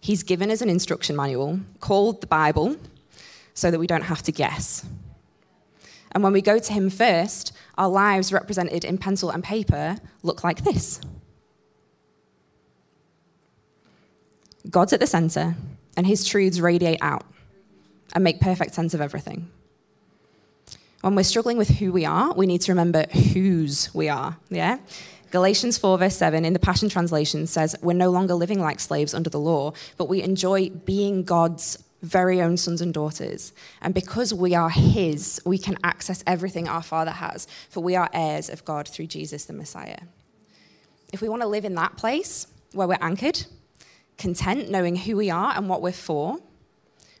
He's 0.00 0.22
given 0.22 0.50
us 0.50 0.60
an 0.60 0.70
instruction 0.70 1.16
manual 1.16 1.60
called 1.80 2.20
the 2.20 2.26
Bible 2.26 2.76
so 3.54 3.70
that 3.70 3.78
we 3.78 3.86
don't 3.86 4.02
have 4.02 4.22
to 4.22 4.32
guess. 4.32 4.86
And 6.12 6.22
when 6.22 6.32
we 6.32 6.40
go 6.40 6.58
to 6.58 6.72
Him 6.72 6.88
first, 6.88 7.52
our 7.76 7.88
lives 7.88 8.32
represented 8.32 8.84
in 8.84 8.98
pencil 8.98 9.30
and 9.30 9.42
paper 9.42 9.98
look 10.22 10.44
like 10.44 10.62
this. 10.62 11.00
God's 14.70 14.92
at 14.92 15.00
the 15.00 15.06
center, 15.06 15.54
and 15.96 16.06
his 16.06 16.24
truths 16.24 16.60
radiate 16.60 16.98
out 17.00 17.24
and 18.14 18.24
make 18.24 18.40
perfect 18.40 18.74
sense 18.74 18.94
of 18.94 19.00
everything. 19.00 19.50
When 21.00 21.14
we're 21.14 21.22
struggling 21.22 21.58
with 21.58 21.68
who 21.68 21.92
we 21.92 22.04
are, 22.04 22.32
we 22.34 22.46
need 22.46 22.62
to 22.62 22.72
remember 22.72 23.06
whose 23.32 23.94
we 23.94 24.08
are. 24.08 24.36
Yeah? 24.48 24.78
Galatians 25.30 25.76
4, 25.78 25.98
verse 25.98 26.16
7 26.16 26.44
in 26.44 26.52
the 26.52 26.58
Passion 26.58 26.88
Translation 26.88 27.46
says, 27.46 27.76
We're 27.82 27.92
no 27.92 28.10
longer 28.10 28.34
living 28.34 28.60
like 28.60 28.80
slaves 28.80 29.14
under 29.14 29.30
the 29.30 29.40
law, 29.40 29.72
but 29.96 30.08
we 30.08 30.22
enjoy 30.22 30.70
being 30.70 31.22
God's 31.24 31.82
very 32.02 32.40
own 32.40 32.56
sons 32.56 32.80
and 32.80 32.94
daughters. 32.94 33.52
And 33.82 33.92
because 33.92 34.32
we 34.32 34.54
are 34.54 34.70
His, 34.70 35.40
we 35.44 35.58
can 35.58 35.76
access 35.82 36.22
everything 36.26 36.68
our 36.68 36.82
Father 36.82 37.10
has, 37.10 37.46
for 37.68 37.82
we 37.82 37.96
are 37.96 38.08
heirs 38.12 38.48
of 38.48 38.64
God 38.64 38.88
through 38.88 39.08
Jesus 39.08 39.44
the 39.44 39.52
Messiah. 39.52 39.98
If 41.12 41.20
we 41.20 41.28
want 41.28 41.42
to 41.42 41.48
live 41.48 41.64
in 41.64 41.74
that 41.74 41.96
place 41.96 42.46
where 42.72 42.88
we're 42.88 42.98
anchored, 43.00 43.46
content, 44.18 44.70
knowing 44.70 44.96
who 44.96 45.16
we 45.16 45.30
are 45.30 45.52
and 45.56 45.68
what 45.68 45.82
we're 45.82 45.92
for, 45.92 46.38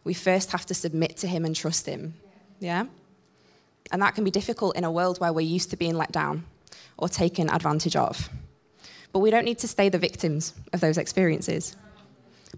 we 0.04 0.14
first 0.14 0.52
have 0.52 0.66
to 0.66 0.74
submit 0.74 1.16
to 1.18 1.26
Him 1.26 1.44
and 1.44 1.54
trust 1.54 1.86
Him. 1.86 2.14
Yeah? 2.60 2.86
And 3.92 4.02
that 4.02 4.14
can 4.14 4.24
be 4.24 4.30
difficult 4.30 4.76
in 4.76 4.84
a 4.84 4.90
world 4.90 5.18
where 5.18 5.32
we're 5.32 5.40
used 5.40 5.70
to 5.70 5.76
being 5.76 5.96
let 5.96 6.12
down 6.12 6.44
or 6.96 7.08
taken 7.08 7.50
advantage 7.50 7.96
of. 7.96 8.28
But 9.12 9.20
we 9.20 9.30
don't 9.30 9.44
need 9.44 9.58
to 9.58 9.68
stay 9.68 9.88
the 9.88 9.98
victims 9.98 10.54
of 10.72 10.80
those 10.80 10.98
experiences. 10.98 11.76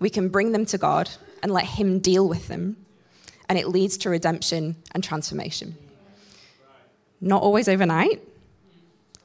We 0.01 0.11
can 0.11 0.29
bring 0.29 0.53
them 0.53 0.67
to 0.67 0.79
God 0.79 1.11
and 1.43 1.53
let 1.53 1.65
Him 1.65 1.99
deal 1.99 2.29
with 2.29 2.49
them, 2.49 2.77
and 3.49 3.59
it 3.59 3.69
leads 3.69 3.97
to 3.99 4.11
redemption 4.11 4.77
and 4.93 5.03
transformation. 5.03 5.77
Not 7.21 7.43
always 7.43 7.69
overnight. 7.69 8.23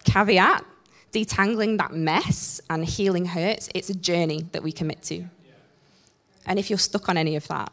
Caveat 0.05 0.65
detangling 1.13 1.77
that 1.77 1.93
mess 1.93 2.59
and 2.69 2.83
healing 2.83 3.25
hurts, 3.25 3.69
it's 3.73 3.89
a 3.89 3.95
journey 3.95 4.47
that 4.51 4.63
we 4.63 4.71
commit 4.71 5.01
to. 5.03 5.25
And 6.45 6.59
if 6.59 6.69
you're 6.69 6.79
stuck 6.79 7.07
on 7.07 7.17
any 7.17 7.35
of 7.35 7.47
that, 7.47 7.71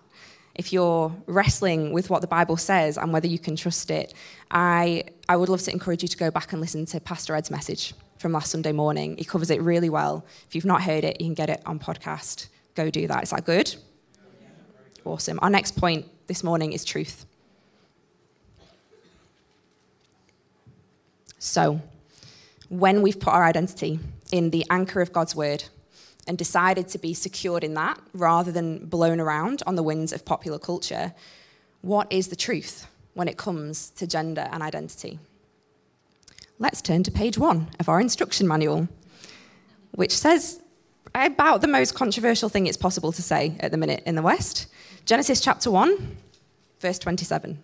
if 0.54 0.72
you're 0.72 1.12
wrestling 1.26 1.92
with 1.92 2.10
what 2.10 2.20
the 2.20 2.26
Bible 2.26 2.56
says 2.56 2.98
and 2.98 3.12
whether 3.12 3.26
you 3.26 3.38
can 3.38 3.56
trust 3.56 3.90
it, 3.90 4.14
I, 4.50 5.04
I 5.28 5.36
would 5.36 5.48
love 5.48 5.62
to 5.62 5.72
encourage 5.72 6.02
you 6.02 6.08
to 6.08 6.16
go 6.16 6.30
back 6.30 6.52
and 6.52 6.60
listen 6.60 6.86
to 6.86 7.00
Pastor 7.00 7.34
Ed's 7.34 7.50
message 7.50 7.94
from 8.18 8.32
last 8.32 8.50
Sunday 8.50 8.72
morning. 8.72 9.16
He 9.16 9.24
covers 9.24 9.50
it 9.50 9.60
really 9.62 9.88
well. 9.88 10.24
If 10.46 10.54
you've 10.54 10.66
not 10.66 10.82
heard 10.82 11.02
it, 11.04 11.20
you 11.20 11.26
can 11.26 11.34
get 11.34 11.48
it 11.48 11.62
on 11.64 11.78
podcast. 11.78 12.48
Go 12.74 12.90
do 12.90 13.06
that. 13.06 13.22
Is 13.22 13.30
that 13.30 13.46
good? 13.46 13.74
Awesome. 15.04 15.38
Our 15.40 15.50
next 15.50 15.76
point 15.76 16.06
this 16.26 16.44
morning 16.44 16.72
is 16.72 16.84
truth. 16.84 17.24
So, 21.38 21.80
when 22.70 23.02
we've 23.02 23.18
put 23.18 23.34
our 23.34 23.44
identity 23.44 23.98
in 24.32 24.50
the 24.50 24.64
anchor 24.70 25.00
of 25.00 25.12
God's 25.12 25.34
word 25.36 25.64
and 26.26 26.38
decided 26.38 26.88
to 26.88 26.98
be 26.98 27.12
secured 27.12 27.64
in 27.64 27.74
that 27.74 28.00
rather 28.14 28.52
than 28.52 28.86
blown 28.86 29.20
around 29.20 29.62
on 29.66 29.74
the 29.74 29.82
winds 29.82 30.12
of 30.12 30.24
popular 30.24 30.58
culture, 30.58 31.12
what 31.82 32.10
is 32.10 32.28
the 32.28 32.36
truth 32.36 32.86
when 33.14 33.26
it 33.26 33.36
comes 33.36 33.90
to 33.90 34.06
gender 34.06 34.48
and 34.52 34.62
identity? 34.62 35.18
Let's 36.60 36.80
turn 36.80 37.02
to 37.02 37.10
page 37.10 37.36
one 37.36 37.68
of 37.80 37.88
our 37.88 38.00
instruction 38.00 38.46
manual, 38.46 38.88
which 39.92 40.16
says 40.16 40.60
about 41.12 41.62
the 41.62 41.68
most 41.68 41.96
controversial 41.96 42.48
thing 42.48 42.68
it's 42.68 42.76
possible 42.76 43.10
to 43.10 43.22
say 43.22 43.56
at 43.58 43.72
the 43.72 43.76
minute 43.76 44.04
in 44.06 44.14
the 44.14 44.22
West. 44.22 44.68
Genesis 45.06 45.40
chapter 45.40 45.72
1, 45.72 46.18
verse 46.78 47.00
27. 47.00 47.60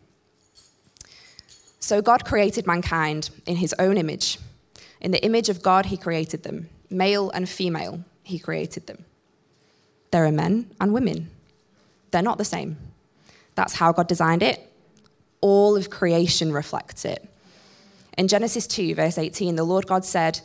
So 1.78 2.02
God 2.02 2.24
created 2.24 2.66
mankind 2.66 3.30
in 3.46 3.54
his 3.54 3.72
own 3.78 3.96
image. 3.96 4.38
In 5.00 5.10
the 5.10 5.24
image 5.24 5.48
of 5.48 5.62
God, 5.62 5.86
he 5.86 5.96
created 5.96 6.42
them. 6.42 6.68
Male 6.90 7.30
and 7.30 7.48
female, 7.48 8.04
he 8.22 8.38
created 8.38 8.86
them. 8.86 9.04
There 10.10 10.24
are 10.24 10.32
men 10.32 10.70
and 10.80 10.92
women. 10.92 11.30
They're 12.10 12.22
not 12.22 12.38
the 12.38 12.44
same. 12.44 12.76
That's 13.54 13.74
how 13.74 13.92
God 13.92 14.06
designed 14.06 14.42
it. 14.42 14.72
All 15.40 15.76
of 15.76 15.90
creation 15.90 16.52
reflects 16.52 17.04
it. 17.04 17.28
In 18.16 18.28
Genesis 18.28 18.66
2, 18.66 18.94
verse 18.94 19.18
18, 19.18 19.56
the 19.56 19.64
Lord 19.64 19.86
God 19.86 20.04
said, 20.04 20.40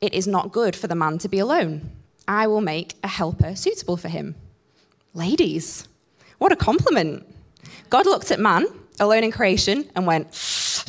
It 0.00 0.14
is 0.14 0.26
not 0.26 0.52
good 0.52 0.76
for 0.76 0.86
the 0.86 0.94
man 0.94 1.18
to 1.18 1.28
be 1.28 1.38
alone. 1.38 1.90
I 2.28 2.46
will 2.46 2.60
make 2.60 2.94
a 3.02 3.08
helper 3.08 3.56
suitable 3.56 3.96
for 3.96 4.08
him. 4.08 4.34
Ladies, 5.14 5.88
what 6.38 6.52
a 6.52 6.56
compliment. 6.56 7.26
God 7.90 8.06
looked 8.06 8.30
at 8.30 8.38
man, 8.38 8.66
alone 9.00 9.24
in 9.24 9.32
creation, 9.32 9.90
and 9.96 10.06
went, 10.06 10.28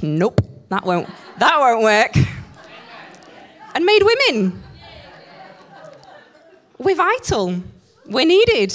Nope, 0.03 0.41
that 0.69 0.85
won't, 0.85 1.09
that 1.39 1.57
won't 1.57 1.83
work 1.83 2.13
and 3.77 3.85
made 3.85 4.01
women. 4.01 4.63
We're 6.79 6.95
vital, 6.95 7.61
we're 8.07 8.25
needed, 8.25 8.73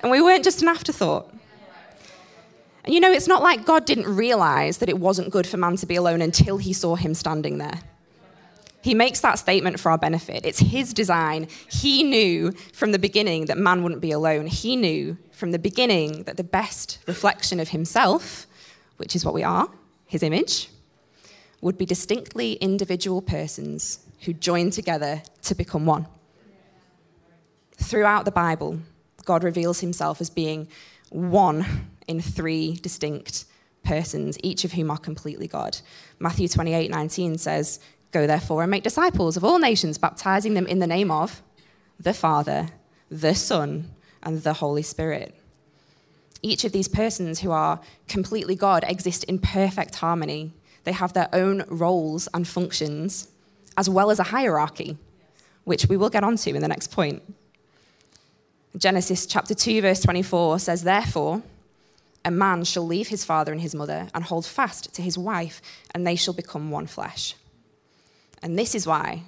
and 0.00 0.10
we 0.10 0.22
weren't 0.22 0.44
just 0.44 0.62
an 0.62 0.68
afterthought. 0.68 1.30
And 2.82 2.94
you 2.94 3.00
know, 3.00 3.12
it's 3.12 3.28
not 3.28 3.42
like 3.42 3.66
God 3.66 3.84
didn't 3.84 4.06
realize 4.06 4.78
that 4.78 4.88
it 4.88 4.98
wasn't 4.98 5.28
good 5.28 5.46
for 5.46 5.58
man 5.58 5.76
to 5.76 5.84
be 5.84 5.94
alone 5.94 6.22
until 6.22 6.56
he 6.56 6.72
saw 6.72 6.94
him 6.94 7.12
standing 7.12 7.58
there. 7.58 7.80
He 8.80 8.94
makes 8.94 9.20
that 9.20 9.38
statement 9.38 9.78
for 9.78 9.90
our 9.90 9.98
benefit. 9.98 10.46
It's 10.46 10.60
his 10.60 10.94
design. 10.94 11.46
He 11.70 12.02
knew 12.02 12.52
from 12.72 12.92
the 12.92 12.98
beginning 12.98 13.44
that 13.44 13.58
man 13.58 13.82
wouldn't 13.82 14.00
be 14.00 14.10
alone. 14.10 14.46
He 14.46 14.74
knew 14.74 15.18
from 15.32 15.50
the 15.50 15.58
beginning 15.58 16.22
that 16.22 16.38
the 16.38 16.44
best 16.44 16.98
reflection 17.06 17.60
of 17.60 17.68
himself, 17.68 18.46
which 18.96 19.14
is 19.14 19.22
what 19.22 19.34
we 19.34 19.42
are, 19.42 19.68
his 20.06 20.22
image, 20.22 20.70
would 21.60 21.76
be 21.76 21.84
distinctly 21.84 22.54
individual 22.54 23.20
persons 23.20 23.98
who 24.20 24.32
join 24.32 24.70
together 24.70 25.22
to 25.42 25.54
become 25.54 25.86
one. 25.86 26.06
Throughout 27.76 28.24
the 28.24 28.30
Bible, 28.30 28.80
God 29.24 29.44
reveals 29.44 29.80
himself 29.80 30.20
as 30.20 30.30
being 30.30 30.68
one 31.10 31.66
in 32.06 32.20
three 32.20 32.74
distinct 32.76 33.44
persons, 33.84 34.38
each 34.42 34.64
of 34.64 34.72
whom 34.72 34.90
are 34.90 34.98
completely 34.98 35.48
God. 35.48 35.78
Matthew 36.18 36.48
28 36.48 36.90
19 36.90 37.38
says, 37.38 37.80
Go 38.12 38.26
therefore 38.26 38.62
and 38.62 38.70
make 38.70 38.82
disciples 38.82 39.36
of 39.36 39.44
all 39.44 39.58
nations, 39.58 39.98
baptizing 39.98 40.54
them 40.54 40.66
in 40.66 40.80
the 40.80 40.86
name 40.86 41.10
of 41.10 41.42
the 41.98 42.14
Father, 42.14 42.68
the 43.10 43.34
Son, 43.34 43.90
and 44.22 44.42
the 44.42 44.54
Holy 44.54 44.82
Spirit. 44.82 45.34
Each 46.42 46.64
of 46.64 46.72
these 46.72 46.88
persons 46.88 47.40
who 47.40 47.50
are 47.50 47.80
completely 48.08 48.56
God 48.56 48.84
exist 48.86 49.24
in 49.24 49.38
perfect 49.38 49.96
harmony. 49.96 50.52
They 50.84 50.92
have 50.92 51.12
their 51.12 51.28
own 51.32 51.64
roles 51.68 52.28
and 52.32 52.48
functions, 52.48 53.28
as 53.76 53.88
well 53.88 54.10
as 54.10 54.18
a 54.18 54.24
hierarchy, 54.24 54.96
which 55.64 55.86
we 55.86 55.96
will 55.96 56.10
get 56.10 56.24
onto 56.24 56.54
in 56.54 56.62
the 56.62 56.68
next 56.68 56.88
point. 56.88 57.22
Genesis 58.76 59.26
chapter 59.26 59.54
2, 59.54 59.82
verse 59.82 60.00
24 60.00 60.58
says, 60.60 60.84
Therefore, 60.84 61.42
a 62.24 62.30
man 62.30 62.64
shall 62.64 62.86
leave 62.86 63.08
his 63.08 63.24
father 63.24 63.52
and 63.52 63.60
his 63.60 63.74
mother 63.74 64.08
and 64.14 64.24
hold 64.24 64.46
fast 64.46 64.94
to 64.94 65.02
his 65.02 65.16
wife, 65.16 65.60
and 65.94 66.06
they 66.06 66.16
shall 66.16 66.34
become 66.34 66.70
one 66.70 66.86
flesh. 66.86 67.34
And 68.42 68.58
this 68.58 68.74
is 68.74 68.86
why 68.86 69.22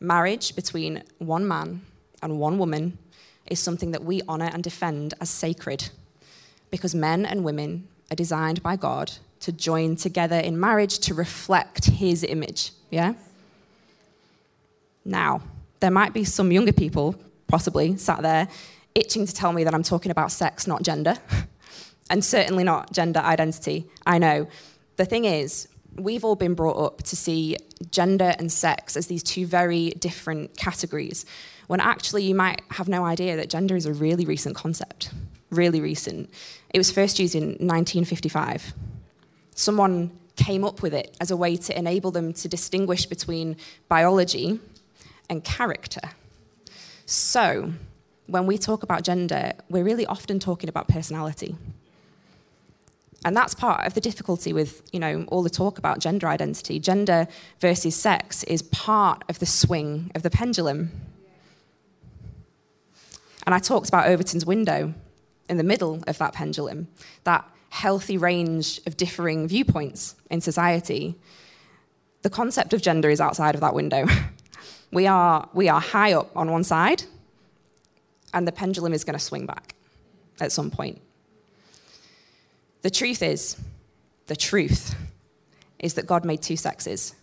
marriage 0.00 0.56
between 0.56 1.02
one 1.18 1.46
man 1.46 1.82
and 2.22 2.38
one 2.38 2.58
woman 2.58 2.98
is 3.46 3.60
something 3.60 3.90
that 3.90 4.04
we 4.04 4.22
honor 4.26 4.50
and 4.52 4.62
defend 4.62 5.14
as 5.20 5.30
sacred, 5.30 5.90
because 6.70 6.94
men 6.94 7.26
and 7.26 7.44
women 7.44 7.88
are 8.10 8.16
designed 8.16 8.62
by 8.62 8.76
God 8.76 9.12
to 9.40 9.52
join 9.52 9.96
together 9.96 10.36
in 10.36 10.58
marriage 10.58 10.98
to 11.00 11.14
reflect 11.14 11.86
his 11.86 12.24
image. 12.24 12.72
Yeah? 12.90 13.14
Now, 15.04 15.42
there 15.80 15.90
might 15.90 16.12
be 16.12 16.24
some 16.24 16.52
younger 16.52 16.72
people, 16.72 17.14
possibly, 17.46 17.96
sat 17.96 18.22
there 18.22 18.48
itching 18.94 19.26
to 19.26 19.34
tell 19.34 19.52
me 19.52 19.64
that 19.64 19.74
I'm 19.74 19.82
talking 19.82 20.10
about 20.10 20.32
sex, 20.32 20.66
not 20.66 20.82
gender, 20.82 21.16
and 22.10 22.24
certainly 22.24 22.64
not 22.64 22.92
gender 22.92 23.20
identity. 23.20 23.86
I 24.06 24.18
know. 24.18 24.48
The 24.96 25.04
thing 25.04 25.24
is, 25.24 25.68
we've 25.96 26.24
all 26.24 26.36
been 26.36 26.54
brought 26.54 26.76
up 26.76 27.02
to 27.04 27.16
see 27.16 27.56
gender 27.90 28.34
and 28.38 28.50
sex 28.50 28.96
as 28.96 29.06
these 29.06 29.22
two 29.22 29.46
very 29.46 29.90
different 29.90 30.56
categories, 30.56 31.24
when 31.66 31.80
actually 31.80 32.24
you 32.24 32.34
might 32.34 32.62
have 32.70 32.88
no 32.88 33.04
idea 33.04 33.36
that 33.36 33.48
gender 33.48 33.76
is 33.76 33.86
a 33.86 33.92
really 33.92 34.24
recent 34.24 34.56
concept. 34.56 35.10
Really 35.50 35.80
recent. 35.80 36.30
It 36.72 36.78
was 36.78 36.90
first 36.90 37.18
used 37.18 37.34
in 37.34 37.42
1955. 37.42 38.72
Someone 39.54 40.12
came 40.36 40.64
up 40.64 40.80
with 40.80 40.94
it 40.94 41.16
as 41.20 41.30
a 41.30 41.36
way 41.36 41.56
to 41.56 41.76
enable 41.76 42.10
them 42.10 42.32
to 42.32 42.48
distinguish 42.48 43.06
between 43.06 43.56
biology 43.88 44.58
and 45.30 45.42
character. 45.42 46.00
So, 47.06 47.72
when 48.26 48.46
we 48.46 48.58
talk 48.58 48.82
about 48.82 49.02
gender, 49.02 49.52
we're 49.70 49.84
really 49.84 50.06
often 50.06 50.38
talking 50.38 50.68
about 50.68 50.88
personality. 50.88 51.56
And 53.24 53.36
that's 53.36 53.54
part 53.54 53.86
of 53.86 53.94
the 53.94 54.00
difficulty 54.00 54.52
with, 54.52 54.82
you 54.92 55.00
know, 55.00 55.24
all 55.28 55.42
the 55.42 55.50
talk 55.50 55.78
about 55.78 55.98
gender 55.98 56.26
identity. 56.28 56.78
Gender 56.78 57.28
versus 57.60 57.94
sex 57.94 58.44
is 58.44 58.62
part 58.62 59.24
of 59.28 59.38
the 59.38 59.46
swing 59.46 60.10
of 60.14 60.22
the 60.22 60.30
pendulum. 60.30 60.90
And 63.46 63.54
I 63.54 63.58
talked 63.58 63.88
about 63.88 64.06
Overton's 64.06 64.46
window 64.46 64.94
in 65.48 65.56
the 65.56 65.64
middle 65.64 66.02
of 66.06 66.18
that 66.18 66.32
pendulum, 66.32 66.88
that 67.24 67.44
healthy 67.70 68.16
range 68.16 68.80
of 68.86 68.96
differing 68.96 69.48
viewpoints 69.48 70.14
in 70.30 70.40
society. 70.40 71.16
The 72.22 72.30
concept 72.30 72.72
of 72.72 72.80
gender 72.80 73.10
is 73.10 73.20
outside 73.20 73.54
of 73.54 73.60
that 73.60 73.74
window. 73.74 74.06
we 74.92 75.06
are, 75.06 75.48
we 75.52 75.68
are 75.68 75.80
high 75.80 76.12
up 76.12 76.30
on 76.36 76.50
one 76.50 76.64
side, 76.64 77.04
and 78.34 78.46
the 78.46 78.52
pendulum 78.52 78.92
is 78.92 79.04
going 79.04 79.18
to 79.18 79.24
swing 79.24 79.46
back 79.46 79.74
at 80.40 80.52
some 80.52 80.70
point. 80.70 81.00
The 82.82 82.90
truth 82.90 83.22
is, 83.22 83.56
the 84.26 84.36
truth 84.36 84.94
is 85.78 85.94
that 85.94 86.06
God 86.06 86.24
made 86.24 86.42
two 86.42 86.56
sexes 86.56 87.14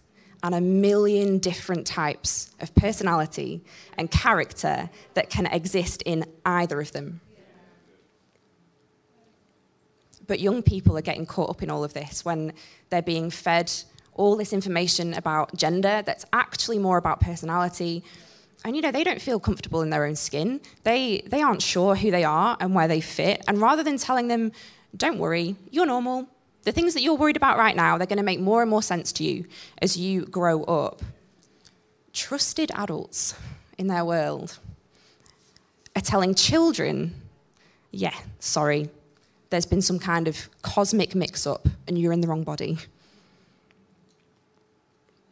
and 0.43 0.53
a 0.53 0.61
million 0.61 1.39
different 1.39 1.87
types 1.87 2.51
of 2.59 2.73
personality 2.75 3.63
and 3.97 4.09
character 4.11 4.89
that 5.15 5.29
can 5.29 5.47
exist 5.47 6.03
in 6.03 6.25
either 6.45 6.79
of 6.79 6.91
them. 6.91 7.21
But 10.27 10.39
young 10.39 10.61
people 10.61 10.97
are 10.97 11.01
getting 11.01 11.25
caught 11.25 11.49
up 11.49 11.63
in 11.63 11.69
all 11.69 11.83
of 11.83 11.93
this 11.93 12.23
when 12.23 12.53
they're 12.89 13.01
being 13.01 13.29
fed 13.29 13.71
all 14.17 14.35
this 14.35 14.53
information 14.53 15.13
about 15.13 15.55
gender 15.55 16.03
that's 16.05 16.25
actually 16.33 16.79
more 16.79 16.97
about 16.97 17.19
personality. 17.19 18.03
And 18.65 18.75
you 18.75 18.81
know, 18.81 18.91
they 18.91 19.03
don't 19.03 19.21
feel 19.21 19.39
comfortable 19.39 19.81
in 19.81 19.89
their 19.89 20.05
own 20.05 20.15
skin. 20.15 20.59
They 20.83 21.23
they 21.25 21.41
aren't 21.41 21.61
sure 21.61 21.95
who 21.95 22.11
they 22.11 22.23
are 22.23 22.57
and 22.59 22.75
where 22.75 22.87
they 22.87 23.01
fit. 23.01 23.43
And 23.47 23.61
rather 23.61 23.83
than 23.83 23.97
telling 23.97 24.27
them, 24.27 24.51
don't 24.95 25.19
worry, 25.19 25.55
you're 25.71 25.85
normal. 25.85 26.27
The 26.63 26.71
things 26.71 26.93
that 26.95 27.01
you're 27.01 27.15
worried 27.15 27.37
about 27.37 27.57
right 27.57 27.75
now, 27.75 27.97
they're 27.97 28.07
going 28.07 28.17
to 28.17 28.23
make 28.23 28.41
more 28.41 28.61
and 28.61 28.69
more 28.69 28.83
sense 28.83 29.13
to 29.13 29.23
you 29.23 29.45
as 29.81 29.95
you 29.95 30.25
grow 30.25 30.63
up. 30.63 31.01
Trusted 32.11 32.71
adults 32.75 33.35
in 33.77 33.87
their 33.87 34.03
world 34.03 34.57
are 35.95 36.01
telling 36.01 36.35
children, 36.35 37.13
yeah, 37.91 38.15
sorry, 38.39 38.89
there's 39.49 39.65
been 39.65 39.81
some 39.81 39.99
kind 39.99 40.27
of 40.27 40.49
cosmic 40.61 41.15
mix 41.15 41.47
up 41.47 41.67
and 41.87 41.97
you're 41.97 42.11
in 42.11 42.21
the 42.21 42.27
wrong 42.27 42.43
body. 42.43 42.77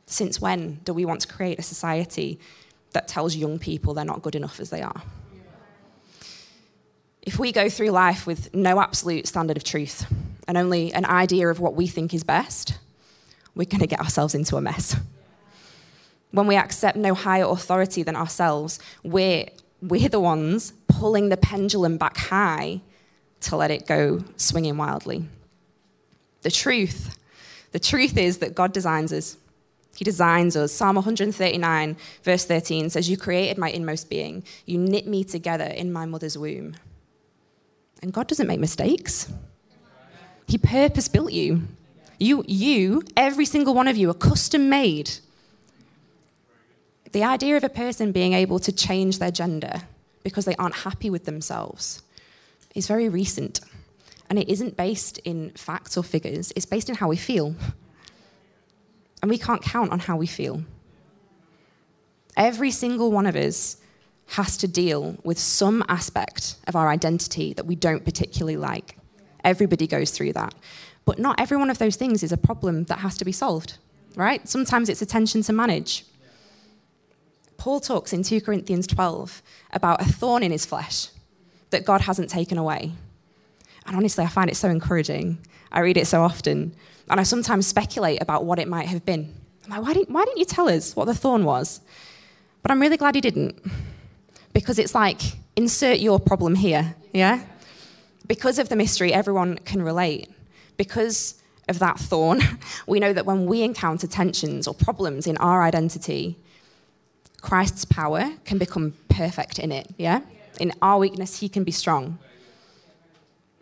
Since 0.05 0.39
when 0.39 0.75
do 0.83 0.93
we 0.93 1.05
want 1.05 1.21
to 1.21 1.27
create 1.27 1.59
a 1.59 1.63
society 1.63 2.39
that 2.91 3.07
tells 3.07 3.35
young 3.35 3.59
people 3.59 3.93
they're 3.93 4.05
not 4.05 4.21
good 4.21 4.35
enough 4.35 4.59
as 4.59 4.69
they 4.69 4.81
are? 4.81 5.01
If 7.21 7.39
we 7.39 7.51
go 7.51 7.69
through 7.69 7.89
life 7.89 8.27
with 8.27 8.53
no 8.53 8.79
absolute 8.79 9.27
standard 9.27 9.57
of 9.57 9.63
truth 9.63 10.05
and 10.47 10.57
only 10.57 10.93
an 10.93 11.05
idea 11.05 11.49
of 11.49 11.59
what 11.59 11.73
we 11.73 11.87
think 11.87 12.13
is 12.13 12.23
best, 12.23 12.77
we're 13.55 13.65
going 13.65 13.81
to 13.81 13.87
get 13.87 13.99
ourselves 13.99 14.35
into 14.35 14.57
a 14.57 14.61
mess. 14.61 14.95
When 16.31 16.45
we 16.45 16.55
accept 16.55 16.97
no 16.97 17.13
higher 17.13 17.45
authority 17.45 18.03
than 18.03 18.15
ourselves, 18.15 18.77
we're, 19.03 19.47
we're 19.81 20.09
the 20.09 20.19
ones 20.19 20.73
pulling 20.87 21.29
the 21.29 21.37
pendulum 21.37 21.97
back 21.97 22.17
high 22.17 22.81
to 23.41 23.55
let 23.55 23.71
it 23.71 23.87
go 23.87 24.23
swinging 24.37 24.77
wildly. 24.77 25.25
The 26.41 26.51
truth, 26.51 27.17
the 27.71 27.79
truth 27.79 28.17
is 28.17 28.37
that 28.39 28.53
God 28.53 28.71
designs 28.71 29.11
us. 29.11 29.37
He 29.95 30.03
designs 30.03 30.55
us. 30.55 30.73
Psalm 30.73 30.95
139, 30.95 31.97
verse 32.23 32.45
13 32.45 32.89
says, 32.89 33.09
You 33.09 33.17
created 33.17 33.57
my 33.57 33.69
inmost 33.69 34.09
being. 34.09 34.43
You 34.65 34.77
knit 34.77 35.07
me 35.07 35.23
together 35.23 35.65
in 35.65 35.91
my 35.91 36.05
mother's 36.05 36.37
womb. 36.37 36.75
And 38.01 38.11
God 38.13 38.27
doesn't 38.27 38.47
make 38.47 38.59
mistakes. 38.59 39.31
He 40.47 40.57
purpose 40.57 41.07
built 41.07 41.31
you. 41.31 41.63
You, 42.19 42.43
you, 42.47 43.03
every 43.15 43.45
single 43.45 43.73
one 43.73 43.87
of 43.87 43.97
you, 43.97 44.09
are 44.09 44.13
custom 44.13 44.69
made. 44.69 45.11
The 47.11 47.23
idea 47.23 47.55
of 47.55 47.63
a 47.63 47.69
person 47.69 48.11
being 48.11 48.33
able 48.33 48.59
to 48.59 48.71
change 48.71 49.19
their 49.19 49.31
gender 49.31 49.83
because 50.23 50.45
they 50.45 50.55
aren't 50.55 50.75
happy 50.75 51.09
with 51.09 51.25
themselves 51.25 52.01
is 52.73 52.87
very 52.87 53.07
recent. 53.07 53.61
And 54.29 54.37
it 54.37 54.49
isn't 54.49 54.75
based 54.75 55.19
in 55.19 55.51
facts 55.51 55.97
or 55.97 56.03
figures, 56.03 56.51
it's 56.55 56.65
based 56.65 56.89
in 56.89 56.95
how 56.95 57.07
we 57.07 57.15
feel. 57.15 57.55
And 59.25 59.29
we 59.31 59.39
can't 59.39 59.63
count 59.63 59.91
on 59.91 59.97
how 59.97 60.17
we 60.17 60.27
feel. 60.27 60.61
Every 62.37 62.69
single 62.69 63.11
one 63.11 63.25
of 63.25 63.35
us 63.35 63.77
has 64.27 64.55
to 64.57 64.67
deal 64.67 65.17
with 65.23 65.39
some 65.39 65.83
aspect 65.89 66.57
of 66.67 66.75
our 66.75 66.89
identity 66.89 67.51
that 67.53 67.65
we 67.65 67.75
don't 67.75 68.05
particularly 68.05 68.55
like. 68.55 68.99
Everybody 69.43 69.87
goes 69.87 70.11
through 70.11 70.33
that. 70.33 70.53
But 71.05 71.17
not 71.17 71.39
every 71.39 71.57
one 71.57 71.71
of 71.71 71.79
those 71.79 71.95
things 71.95 72.21
is 72.21 72.31
a 72.31 72.37
problem 72.37 72.83
that 72.83 72.99
has 72.99 73.17
to 73.17 73.25
be 73.25 73.31
solved, 73.31 73.79
right? 74.15 74.47
Sometimes 74.47 74.89
it's 74.89 75.01
a 75.01 75.07
tension 75.07 75.41
to 75.41 75.53
manage. 75.53 76.05
Paul 77.57 77.79
talks 77.79 78.13
in 78.13 78.21
2 78.21 78.41
Corinthians 78.41 78.85
12 78.85 79.41
about 79.71 80.03
a 80.03 80.05
thorn 80.05 80.43
in 80.43 80.51
his 80.51 80.67
flesh 80.67 81.07
that 81.71 81.83
God 81.83 82.01
hasn't 82.01 82.29
taken 82.29 82.59
away. 82.59 82.91
And 83.87 83.95
honestly, 83.95 84.23
I 84.23 84.27
find 84.27 84.51
it 84.51 84.55
so 84.55 84.69
encouraging. 84.69 85.39
I 85.71 85.81
read 85.81 85.97
it 85.97 86.07
so 86.07 86.21
often. 86.21 86.75
And 87.09 87.19
I 87.19 87.23
sometimes 87.23 87.67
speculate 87.67 88.21
about 88.21 88.45
what 88.45 88.59
it 88.59 88.67
might 88.67 88.87
have 88.87 89.05
been. 89.05 89.33
I'm 89.65 89.71
like, 89.71 89.81
why 89.81 89.93
didn't, 89.93 90.09
why 90.09 90.25
didn't 90.25 90.39
you 90.39 90.45
tell 90.45 90.69
us 90.69 90.95
what 90.95 91.05
the 91.05 91.13
thorn 91.13 91.43
was? 91.43 91.81
But 92.61 92.71
I'm 92.71 92.81
really 92.81 92.97
glad 92.97 93.15
he 93.15 93.21
didn't. 93.21 93.59
Because 94.53 94.79
it's 94.79 94.95
like, 94.95 95.21
insert 95.55 95.99
your 95.99 96.19
problem 96.19 96.55
here, 96.55 96.95
yeah? 97.13 97.43
Because 98.27 98.57
of 98.57 98.69
the 98.69 98.75
mystery, 98.75 99.13
everyone 99.13 99.57
can 99.59 99.81
relate. 99.81 100.29
Because 100.77 101.41
of 101.67 101.79
that 101.79 101.99
thorn, 101.99 102.41
we 102.87 102.99
know 102.99 103.13
that 103.13 103.25
when 103.25 103.45
we 103.45 103.61
encounter 103.61 104.07
tensions 104.07 104.67
or 104.67 104.73
problems 104.73 105.27
in 105.27 105.37
our 105.37 105.61
identity, 105.61 106.37
Christ's 107.41 107.85
power 107.85 108.31
can 108.45 108.57
become 108.57 108.93
perfect 109.09 109.59
in 109.59 109.71
it, 109.71 109.93
yeah? 109.97 110.21
In 110.59 110.71
our 110.81 110.97
weakness, 110.97 111.39
he 111.39 111.49
can 111.49 111.63
be 111.63 111.71
strong. 111.71 112.17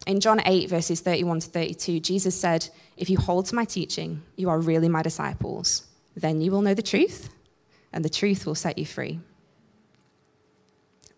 In 0.05 0.19
John 0.19 0.41
8, 0.45 0.69
verses 0.69 0.99
31 0.99 1.41
to 1.41 1.47
32, 1.47 1.99
Jesus 1.99 2.39
said, 2.39 2.69
If 2.97 3.09
you 3.09 3.17
hold 3.17 3.45
to 3.47 3.55
my 3.55 3.63
teaching, 3.63 4.21
you 4.35 4.49
are 4.49 4.59
really 4.59 4.89
my 4.89 5.01
disciples. 5.01 5.83
Then 6.15 6.41
you 6.41 6.51
will 6.51 6.61
know 6.61 6.73
the 6.73 6.81
truth, 6.81 7.29
and 7.93 8.03
the 8.03 8.09
truth 8.09 8.45
will 8.45 8.55
set 8.55 8.77
you 8.77 8.85
free. 8.85 9.19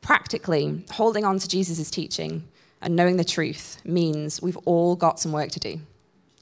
Practically, 0.01 0.83
holding 0.91 1.25
on 1.25 1.39
to 1.39 1.47
Jesus' 1.47 1.89
teaching 1.89 2.47
and 2.79 2.95
knowing 2.95 3.17
the 3.17 3.23
truth 3.23 3.83
means 3.83 4.41
we've 4.41 4.57
all 4.65 4.95
got 4.95 5.19
some 5.19 5.31
work 5.31 5.49
to 5.51 5.59
do. 5.59 5.79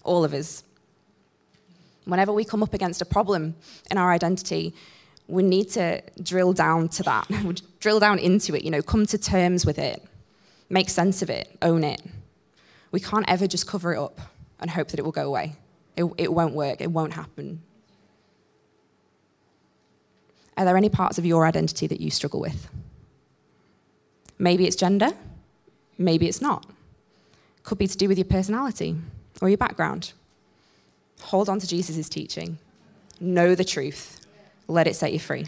All 0.04 0.26
of 0.26 0.34
us. 0.34 0.64
Whenever 2.04 2.34
we 2.34 2.44
come 2.44 2.62
up 2.62 2.74
against 2.74 3.02
a 3.02 3.06
problem 3.06 3.56
in 3.90 3.98
our 3.98 4.12
identity, 4.12 4.74
we 5.30 5.44
need 5.44 5.70
to 5.70 6.02
drill 6.22 6.52
down 6.52 6.90
to 6.90 7.04
that, 7.04 7.62
drill 7.80 8.02
down 8.02 8.20
into 8.20 8.54
it, 8.54 8.66
you 8.66 8.72
know, 8.72 8.82
come 8.82 9.06
to 9.06 9.18
terms 9.18 9.66
with 9.66 9.80
it, 9.80 10.04
make 10.70 10.90
sense 10.90 11.22
of 11.22 11.30
it, 11.30 11.58
own 11.62 11.86
it. 11.86 12.02
We 12.94 13.02
can't 13.02 13.26
ever 13.28 13.48
just 13.48 13.68
cover 13.68 13.94
it 13.94 14.00
up 14.00 14.22
and 14.62 14.72
hope 14.72 14.88
that 14.90 15.00
it 15.00 15.04
will 15.04 15.12
go 15.12 15.28
away. 15.28 15.58
It, 15.98 16.06
it 16.18 16.32
won't 16.32 16.54
work, 16.54 16.80
it 16.80 16.92
won't 16.92 17.14
happen. 17.14 17.62
Are 20.56 20.64
there 20.64 20.78
any 20.78 20.90
parts 20.90 21.18
of 21.18 21.26
your 21.26 21.46
identity 21.46 21.88
that 21.88 22.00
you 22.00 22.10
struggle 22.10 22.40
with? 22.40 22.70
Maybe 24.40 24.66
it's 24.66 24.78
gender, 24.78 25.10
maybe 25.98 26.30
it's 26.30 26.42
not. 26.42 26.66
Could 27.64 27.78
be 27.78 27.88
to 27.88 27.98
do 27.98 28.08
with 28.08 28.18
your 28.18 28.26
personality 28.26 28.96
or 29.42 29.50
your 29.50 29.58
background. 29.58 30.14
Hold 31.24 31.50
on 31.50 31.60
to 31.60 31.68
Jesus' 31.68 32.08
teaching, 32.08 32.60
know 33.20 33.56
the 33.56 33.66
truth 33.66 34.22
let 34.68 34.88
it 34.88 34.96
set 34.96 35.14
you 35.14 35.20
free. 35.20 35.46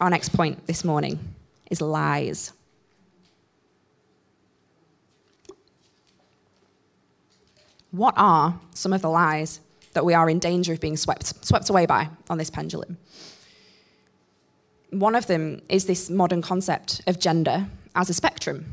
Our 0.00 0.10
next 0.10 0.30
point 0.30 0.66
this 0.66 0.84
morning 0.84 1.18
is 1.70 1.80
lies. 1.80 2.52
What 7.90 8.14
are 8.16 8.60
some 8.74 8.92
of 8.92 9.02
the 9.02 9.08
lies 9.08 9.60
that 9.94 10.04
we 10.04 10.14
are 10.14 10.28
in 10.28 10.38
danger 10.38 10.72
of 10.72 10.80
being 10.80 10.96
swept, 10.96 11.44
swept 11.44 11.70
away 11.70 11.86
by 11.86 12.10
on 12.28 12.38
this 12.38 12.50
pendulum? 12.50 12.98
One 14.90 15.14
of 15.14 15.26
them 15.26 15.62
is 15.68 15.86
this 15.86 16.08
modern 16.08 16.42
concept 16.42 17.02
of 17.06 17.18
gender 17.18 17.66
as 17.94 18.08
a 18.08 18.14
spectrum 18.14 18.72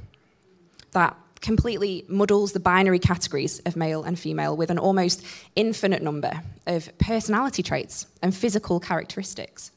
that 0.91 1.15
completely 1.41 2.03
muddles 2.07 2.53
the 2.53 2.59
binary 2.59 2.99
categories 2.99 3.59
of 3.59 3.75
male 3.75 4.03
and 4.03 4.17
female 4.17 4.57
with 4.57 4.69
an 4.69 4.79
almost 4.79 5.23
infinite 5.55 6.01
number 6.01 6.41
of 6.65 6.89
personality 6.97 7.61
traits 7.61 8.07
and 8.21 8.33
physical 8.33 8.79
characteristics. 8.79 9.71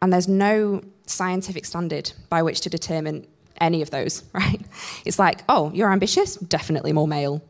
And 0.00 0.12
there's 0.12 0.28
no 0.28 0.82
scientific 1.06 1.64
standard 1.64 2.12
by 2.28 2.42
which 2.42 2.60
to 2.62 2.70
determine 2.70 3.26
any 3.60 3.82
of 3.82 3.90
those, 3.90 4.22
right? 4.32 4.60
It's 5.04 5.18
like, 5.18 5.42
oh, 5.48 5.72
you're 5.74 5.92
ambitious? 5.92 6.36
Definitely 6.36 6.92
more 6.92 7.08
male. 7.08 7.42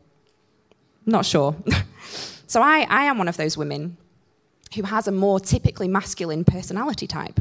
Not 1.05 1.25
sure. 1.25 1.55
so 2.47 2.61
I, 2.61 2.85
I 2.89 3.03
am 3.05 3.17
one 3.17 3.27
of 3.27 3.37
those 3.37 3.57
women 3.57 3.97
who 4.75 4.83
has 4.83 5.07
a 5.07 5.11
more 5.11 5.39
typically 5.39 5.87
masculine 5.87 6.43
personality 6.43 7.07
type. 7.07 7.39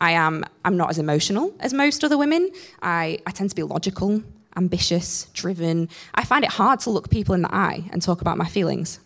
I 0.00 0.12
am 0.12 0.44
I'm 0.64 0.76
not 0.76 0.90
as 0.90 0.98
emotional 0.98 1.54
as 1.60 1.72
most 1.72 2.04
other 2.04 2.18
women. 2.18 2.50
I, 2.82 3.18
I 3.26 3.30
tend 3.30 3.50
to 3.50 3.56
be 3.56 3.62
logical 3.62 4.22
ambitious, 4.56 5.26
driven. 5.32 5.88
I 6.14 6.24
find 6.24 6.44
it 6.44 6.50
hard 6.50 6.80
to 6.80 6.90
look 6.90 7.10
people 7.10 7.34
in 7.34 7.42
the 7.42 7.54
eye 7.54 7.84
and 7.92 8.02
talk 8.02 8.20
about 8.20 8.38
my 8.38 8.46
feelings. 8.46 9.00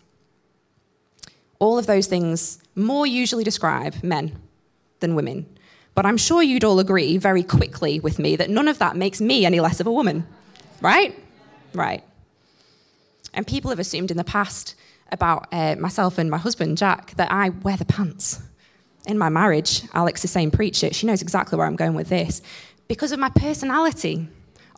All 1.59 1.79
of 1.79 1.87
those 1.87 2.07
things 2.07 2.59
more 2.75 3.07
usually 3.07 3.45
describe 3.45 4.03
men 4.03 4.37
than 5.01 5.15
women. 5.15 5.47
But 5.95 6.07
I'm 6.07 6.17
sure 6.17 6.43
you'd 6.43 6.65
all 6.65 6.81
agree 6.81 7.19
very 7.19 7.45
quickly 7.45 8.01
with 8.01 8.19
me 8.19 8.37
that 8.37 8.51
none 8.51 8.69
of 8.69 8.79
that 8.79 8.97
makes 8.97 9.21
me 9.21 9.47
any 9.47 9.61
less 9.61 9.81
of 9.81 9.87
a 9.87 9.93
woman. 9.93 10.27
Right? 10.81 11.17
Right. 11.73 12.03
And 13.35 13.47
people 13.47 13.71
have 13.71 13.79
assumed 13.79 14.11
in 14.11 14.17
the 14.17 14.25
past 14.25 14.75
about 15.13 15.49
uh, 15.53 15.77
myself 15.77 16.19
and 16.19 16.31
my 16.31 16.39
husband, 16.39 16.79
Jack, 16.79 17.15
that 17.17 17.31
I 17.31 17.51
wear 17.51 17.77
the 17.77 17.85
pants. 17.85 18.41
In 19.07 19.19
my 19.19 19.29
marriage, 19.29 19.83
Alex 19.93 20.25
is 20.25 20.31
saying, 20.31 20.53
preach 20.53 20.83
it. 20.83 20.95
She 20.95 21.07
knows 21.07 21.21
exactly 21.21 21.59
where 21.59 21.67
I'm 21.67 21.77
going 21.77 21.95
with 21.95 22.09
this. 22.09 22.41
Because 22.89 23.13
of 23.13 23.19
my 23.19 23.29
personality 23.29 24.29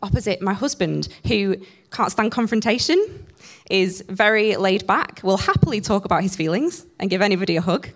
opposite 0.03 0.41
my 0.41 0.53
husband, 0.53 1.07
who 1.27 1.57
can't 1.91 2.11
stand 2.11 2.31
confrontation, 2.31 3.25
is 3.69 4.03
very 4.07 4.55
laid 4.55 4.85
back, 4.87 5.19
will 5.23 5.37
happily 5.37 5.81
talk 5.81 6.05
about 6.05 6.23
his 6.23 6.35
feelings 6.35 6.85
and 6.99 7.09
give 7.09 7.21
anybody 7.21 7.55
a 7.57 7.61
hug. 7.61 7.89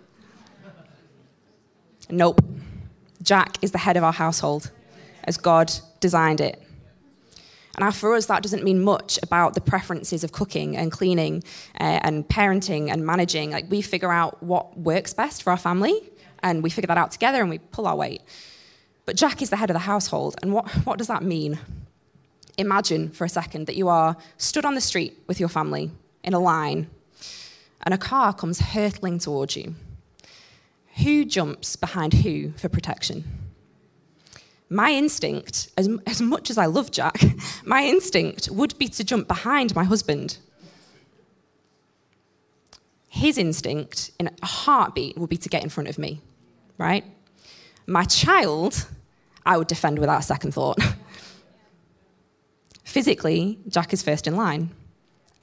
Nope. 2.10 2.41
Jack 3.21 3.58
is 3.62 3.71
the 3.71 3.78
head 3.78 3.97
of 3.97 4.04
our 4.04 4.13
household, 4.13 4.71
as 5.24 5.38
God 5.38 5.71
designed 6.00 6.41
it. 6.41 6.62
And 7.78 7.96
for 7.96 8.16
us, 8.16 8.26
that 8.26 8.44
doesn't 8.44 8.64
mean 8.64 8.84
much 8.84 9.18
about 9.24 9.54
the 9.54 9.62
preferences 9.62 10.24
of 10.24 10.32
cooking 10.32 10.76
and 10.76 10.92
cleaning 10.92 11.44
uh, 11.80 12.00
and 12.04 12.28
parenting 12.28 12.92
and 12.92 13.06
managing. 13.06 13.52
Like 13.52 13.70
we 13.70 13.82
figure 13.82 14.12
out 14.12 14.42
what 14.44 14.78
works 14.78 15.14
best 15.14 15.44
for 15.44 15.52
our 15.52 15.58
family 15.58 15.98
and 16.44 16.64
we 16.64 16.70
figure 16.70 16.88
that 16.88 16.98
out 16.98 17.12
together 17.12 17.42
and 17.42 17.50
we 17.50 17.60
pull 17.60 17.88
our 17.88 17.96
weight. 17.96 18.22
But 19.06 19.16
Jack 19.16 19.42
is 19.42 19.50
the 19.50 19.56
head 19.56 19.70
of 19.70 19.74
the 19.76 19.80
household. 19.80 20.36
And 20.42 20.54
what, 20.54 20.70
what 20.86 20.98
does 20.98 21.08
that 21.08 21.24
mean? 21.24 21.60
Imagine 22.58 23.10
for 23.10 23.26
a 23.26 23.30
second 23.30 23.68
that 23.68 23.76
you 23.76 23.88
are 23.88 24.18
stood 24.38 24.66
on 24.66 24.76
the 24.76 24.82
street 24.82 25.18
with 25.28 25.40
your 25.40 25.50
family 25.50 25.92
in 26.24 26.34
a 26.34 26.40
line 26.40 26.90
and 27.84 27.94
a 27.94 27.98
car 27.98 28.34
comes 28.34 28.60
hurtling 28.60 29.20
towards 29.20 29.56
you. 29.56 29.76
Who 31.04 31.26
jumps 31.26 31.76
behind 31.76 32.14
who 32.14 32.52
for 32.52 32.70
protection? 32.70 33.41
My 34.72 34.92
instinct, 34.92 35.70
as, 35.78 35.90
as 36.08 36.22
much 36.22 36.50
as 36.50 36.58
I 36.58 36.66
love 36.66 36.92
Jack, 36.92 37.22
my 37.66 37.84
instinct 37.84 38.50
would 38.50 38.80
be 38.80 38.88
to 38.88 39.04
jump 39.04 39.28
behind 39.28 39.76
my 39.76 39.84
husband. 39.84 40.38
His 43.10 43.38
instinct, 43.38 44.12
in 44.18 44.30
a 44.42 44.46
heartbeat, 44.46 45.18
would 45.18 45.30
be 45.30 45.36
to 45.36 45.50
get 45.50 45.62
in 45.62 45.70
front 45.70 45.90
of 45.90 46.00
me, 46.00 46.22
right? 46.78 47.04
My 47.86 48.06
child, 48.06 48.88
I 49.46 49.58
would 49.58 49.68
defend 49.68 50.00
without 50.00 50.22
a 50.22 50.24
second 50.24 50.54
thought. 50.54 50.80
Physically, 52.86 53.60
Jack 53.68 53.92
is 53.92 54.02
first 54.02 54.26
in 54.26 54.38
line, 54.38 54.70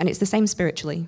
and 0.01 0.09
it's 0.09 0.21
the 0.21 0.27
same 0.27 0.47
spiritually. 0.47 1.07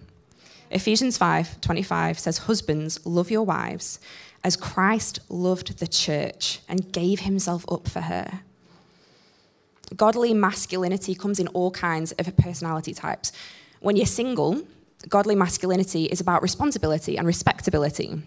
Ephesians 0.70 1.16
5 1.16 1.62
25 1.62 2.18
says, 2.18 2.38
Husbands, 2.38 3.04
love 3.06 3.30
your 3.30 3.46
wives 3.46 3.98
as 4.42 4.57
Christ 4.57 5.20
loved 5.29 5.79
the 5.79 5.87
church 5.87 6.61
and 6.68 6.92
gave 6.92 7.20
himself 7.20 7.64
up 7.70 7.88
for 7.88 8.03
her. 8.03 8.40
Godly 9.96 10.33
masculinity 10.33 11.14
comes 11.14 11.38
in 11.38 11.48
all 11.48 11.70
kinds 11.70 12.12
of 12.12 12.37
personality 12.37 12.94
types. 12.94 13.33
When 13.81 13.96
you're 13.96 14.07
single, 14.07 14.62
godly 15.09 15.35
masculinity 15.35 16.05
is 16.07 16.20
about 16.20 16.42
responsibility 16.42 17.16
and 17.16 17.26
respectability. 17.26 18.22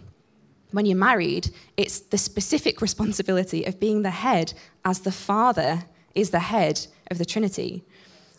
When 0.72 0.86
you're 0.86 0.96
married, 0.96 1.50
it's 1.76 2.00
the 2.00 2.18
specific 2.18 2.82
responsibility 2.82 3.64
of 3.64 3.80
being 3.80 4.02
the 4.02 4.10
head 4.10 4.52
as 4.84 5.00
the 5.00 5.12
Father 5.12 5.84
is 6.14 6.30
the 6.30 6.40
head 6.40 6.86
of 7.10 7.18
the 7.18 7.24
Trinity. 7.24 7.84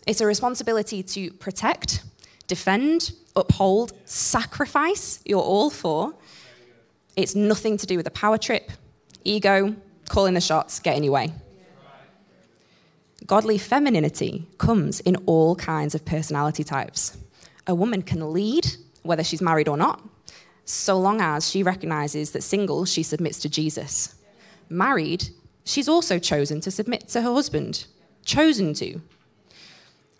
It's 0.06 0.20
a 0.20 0.26
responsibility 0.26 1.02
to 1.02 1.32
protect, 1.32 2.04
defend, 2.46 3.12
uphold, 3.34 3.92
sacrifice, 4.04 5.20
you're 5.24 5.40
all 5.40 5.70
for, 5.70 6.14
it's 7.16 7.34
nothing 7.34 7.78
to 7.78 7.86
do 7.86 7.96
with 7.96 8.06
a 8.06 8.10
power 8.10 8.38
trip, 8.38 8.70
ego, 9.24 9.74
calling 10.08 10.34
the 10.34 10.40
shots, 10.40 10.78
getting 10.78 11.02
your 11.02 11.14
way. 11.14 11.32
Godly 13.26 13.58
femininity 13.58 14.46
comes 14.58 15.00
in 15.00 15.16
all 15.26 15.56
kinds 15.56 15.94
of 15.94 16.04
personality 16.04 16.62
types. 16.62 17.16
A 17.66 17.74
woman 17.74 18.02
can 18.02 18.32
lead, 18.32 18.66
whether 19.02 19.24
she's 19.24 19.40
married 19.40 19.66
or 19.66 19.76
not, 19.76 20.00
so 20.64 20.98
long 20.98 21.20
as 21.20 21.48
she 21.48 21.62
recognizes 21.62 22.32
that 22.32 22.42
single, 22.42 22.84
she 22.84 23.02
submits 23.02 23.38
to 23.40 23.48
Jesus. 23.48 24.14
Married, 24.68 25.28
she's 25.64 25.88
also 25.88 26.18
chosen 26.18 26.60
to 26.60 26.70
submit 26.70 27.08
to 27.08 27.22
her 27.22 27.32
husband, 27.32 27.86
chosen 28.24 28.74
to. 28.74 29.00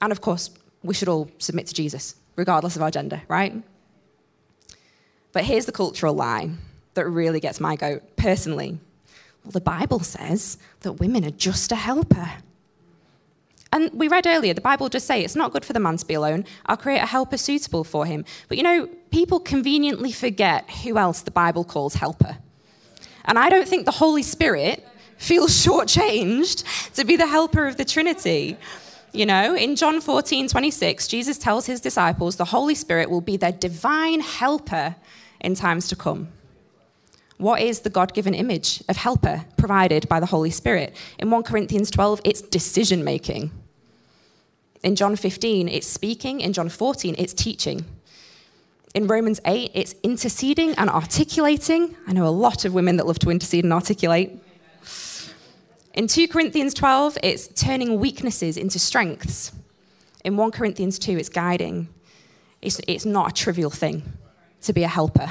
And 0.01 0.11
of 0.11 0.21
course, 0.21 0.51
we 0.83 0.95
should 0.95 1.09
all 1.09 1.31
submit 1.39 1.67
to 1.67 1.75
Jesus, 1.75 2.17
regardless 2.37 2.77
of 2.77 2.83
our 2.83 2.91
gender, 2.91 3.23
right? 3.29 3.63
But 5.33 5.45
here's 5.45 5.67
the 5.67 5.73
cultural 5.73 6.15
lie 6.15 6.51
that 6.97 7.09
really 7.09 7.41
gets 7.41 7.61
my 7.61 7.77
goat 7.77 8.17
personally. 8.17 8.79
Well, 9.45 9.53
the 9.53 9.61
Bible 9.61 10.01
says 10.01 10.59
that 10.81 10.95
women 10.95 11.25
are 11.25 11.31
just 11.31 11.71
a 11.71 11.77
helper. 11.77 12.33
And 13.73 13.93
we 13.93 14.09
read 14.09 14.27
earlier, 14.27 14.55
the 14.55 14.61
Bible 14.61 14.89
just 14.89 15.07
say 15.07 15.23
it's 15.23 15.37
not 15.37 15.53
good 15.53 15.65
for 15.65 15.73
the 15.73 15.81
man 15.81 15.97
to 15.97 16.07
be 16.07 16.15
alone. 16.15 16.45
I'll 16.67 16.77
create 16.77 17.01
a 17.01 17.07
helper 17.07 17.37
suitable 17.37 17.85
for 17.85 18.07
him. 18.07 18.25
But 18.49 18.57
you 18.57 18.65
know, 18.65 18.89
people 19.11 19.39
conveniently 19.39 20.13
forget 20.13 20.69
who 20.83 20.99
else 20.99 21.23
the 21.23 21.31
Bible 21.31 21.65
calls 21.65 21.95
helper. 21.95 22.39
And 23.25 23.39
I 23.39 23.49
don't 23.49 23.69
think 23.69 23.85
the 23.85 23.93
Holy 23.93 24.23
Spirit 24.23 24.87
feels 25.17 25.51
shortchanged 25.65 26.93
to 26.95 27.05
be 27.05 27.17
the 27.17 27.27
helper 27.27 27.67
of 27.67 27.77
the 27.77 27.85
Trinity. 27.85 28.57
You 29.13 29.27
know, 29.27 29.55
in 29.55 29.77
John 29.77 30.01
14, 30.01 30.49
26, 30.49 31.07
Jesus 31.09 31.39
tells 31.39 31.67
his 31.67 31.81
disciples 31.81 32.37
the 32.37 32.45
Holy 32.47 32.75
Spirit 32.75 33.11
will 33.11 33.21
be 33.21 33.37
their 33.37 33.53
divine 33.53 34.21
helper 34.21 34.97
in 35.41 35.55
times 35.55 35.89
to 35.89 35.97
come. 35.97 36.29
What 37.39 37.61
is 37.61 37.81
the 37.81 37.91
God 37.91 38.15
given 38.15 38.35
image 38.35 38.83
of 38.89 38.97
helper 38.97 39.45
provided 39.57 40.09
by 40.09 40.21
the 40.21 40.27
Holy 40.27 40.51
Spirit? 40.51 40.97
In 41.19 41.31
1 41.31 41.43
Corinthians 41.43 41.91
12, 41.91 42.23
it's 42.25 42.41
decision 42.41 43.05
making. 43.05 43.51
In 44.83 44.97
John 44.97 45.17
15, 45.17 45.69
it's 45.69 45.87
speaking. 45.87 46.41
In 46.41 46.53
John 46.53 46.69
14, 46.69 47.15
it's 47.19 47.35
teaching. 47.35 47.85
In 48.95 49.07
Romans 49.07 49.41
8, 49.45 49.73
it's 49.75 49.95
interceding 50.03 50.75
and 50.77 50.89
articulating. 50.89 51.95
I 52.07 52.15
know 52.15 52.27
a 52.27 52.31
lot 52.31 52.65
of 52.65 52.73
women 52.73 52.97
that 52.97 53.07
love 53.07 53.19
to 53.19 53.31
intercede 53.31 53.65
and 53.65 53.73
articulate. 53.73 54.43
In 55.93 56.07
2 56.07 56.29
Corinthians 56.29 56.73
12, 56.73 57.19
it's 57.23 57.49
turning 57.49 58.01
weaknesses 58.01 58.57
into 58.57 58.79
strengths. 58.79 59.53
In 60.25 60.37
1 60.39 60.51
Corinthians 60.51 60.99
2, 60.99 61.19
it's 61.19 61.29
guiding. 61.29 61.89
It's, 62.63 62.81
it's 62.87 63.05
not 63.05 63.31
a 63.31 63.35
trivial 63.35 63.71
thing 63.71 64.03
to 64.63 64.73
be 64.73 64.83
a 64.83 64.89
helper. 64.89 65.29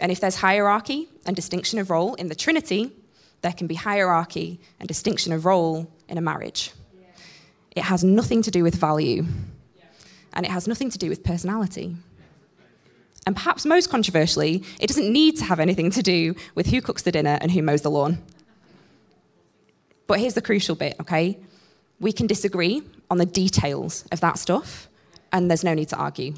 And 0.00 0.12
if 0.12 0.20
there's 0.20 0.36
hierarchy 0.36 1.08
and 1.26 1.34
distinction 1.34 1.78
of 1.78 1.90
role 1.90 2.14
in 2.14 2.28
the 2.28 2.34
Trinity, 2.34 2.92
there 3.42 3.52
can 3.52 3.66
be 3.66 3.74
hierarchy 3.74 4.60
and 4.78 4.88
distinction 4.88 5.32
of 5.32 5.44
role 5.44 5.90
in 6.08 6.18
a 6.18 6.20
marriage. 6.20 6.72
It 7.76 7.84
has 7.84 8.02
nothing 8.02 8.42
to 8.42 8.50
do 8.50 8.62
with 8.62 8.74
value, 8.74 9.24
and 10.32 10.46
it 10.46 10.50
has 10.50 10.66
nothing 10.66 10.90
to 10.90 10.98
do 10.98 11.08
with 11.08 11.22
personality. 11.22 11.96
And 13.26 13.36
perhaps 13.36 13.66
most 13.66 13.90
controversially, 13.90 14.64
it 14.80 14.86
doesn't 14.86 15.12
need 15.12 15.36
to 15.38 15.44
have 15.44 15.60
anything 15.60 15.90
to 15.92 16.02
do 16.02 16.34
with 16.54 16.68
who 16.68 16.80
cooks 16.80 17.02
the 17.02 17.12
dinner 17.12 17.38
and 17.40 17.52
who 17.52 17.62
mows 17.62 17.82
the 17.82 17.90
lawn. 17.90 18.18
But 20.06 20.20
here's 20.20 20.34
the 20.34 20.42
crucial 20.42 20.74
bit, 20.74 20.96
okay? 21.00 21.38
We 22.00 22.12
can 22.12 22.26
disagree 22.26 22.82
on 23.10 23.18
the 23.18 23.26
details 23.26 24.04
of 24.10 24.20
that 24.20 24.38
stuff, 24.38 24.88
and 25.32 25.50
there's 25.50 25.64
no 25.64 25.74
need 25.74 25.88
to 25.90 25.96
argue 25.96 26.34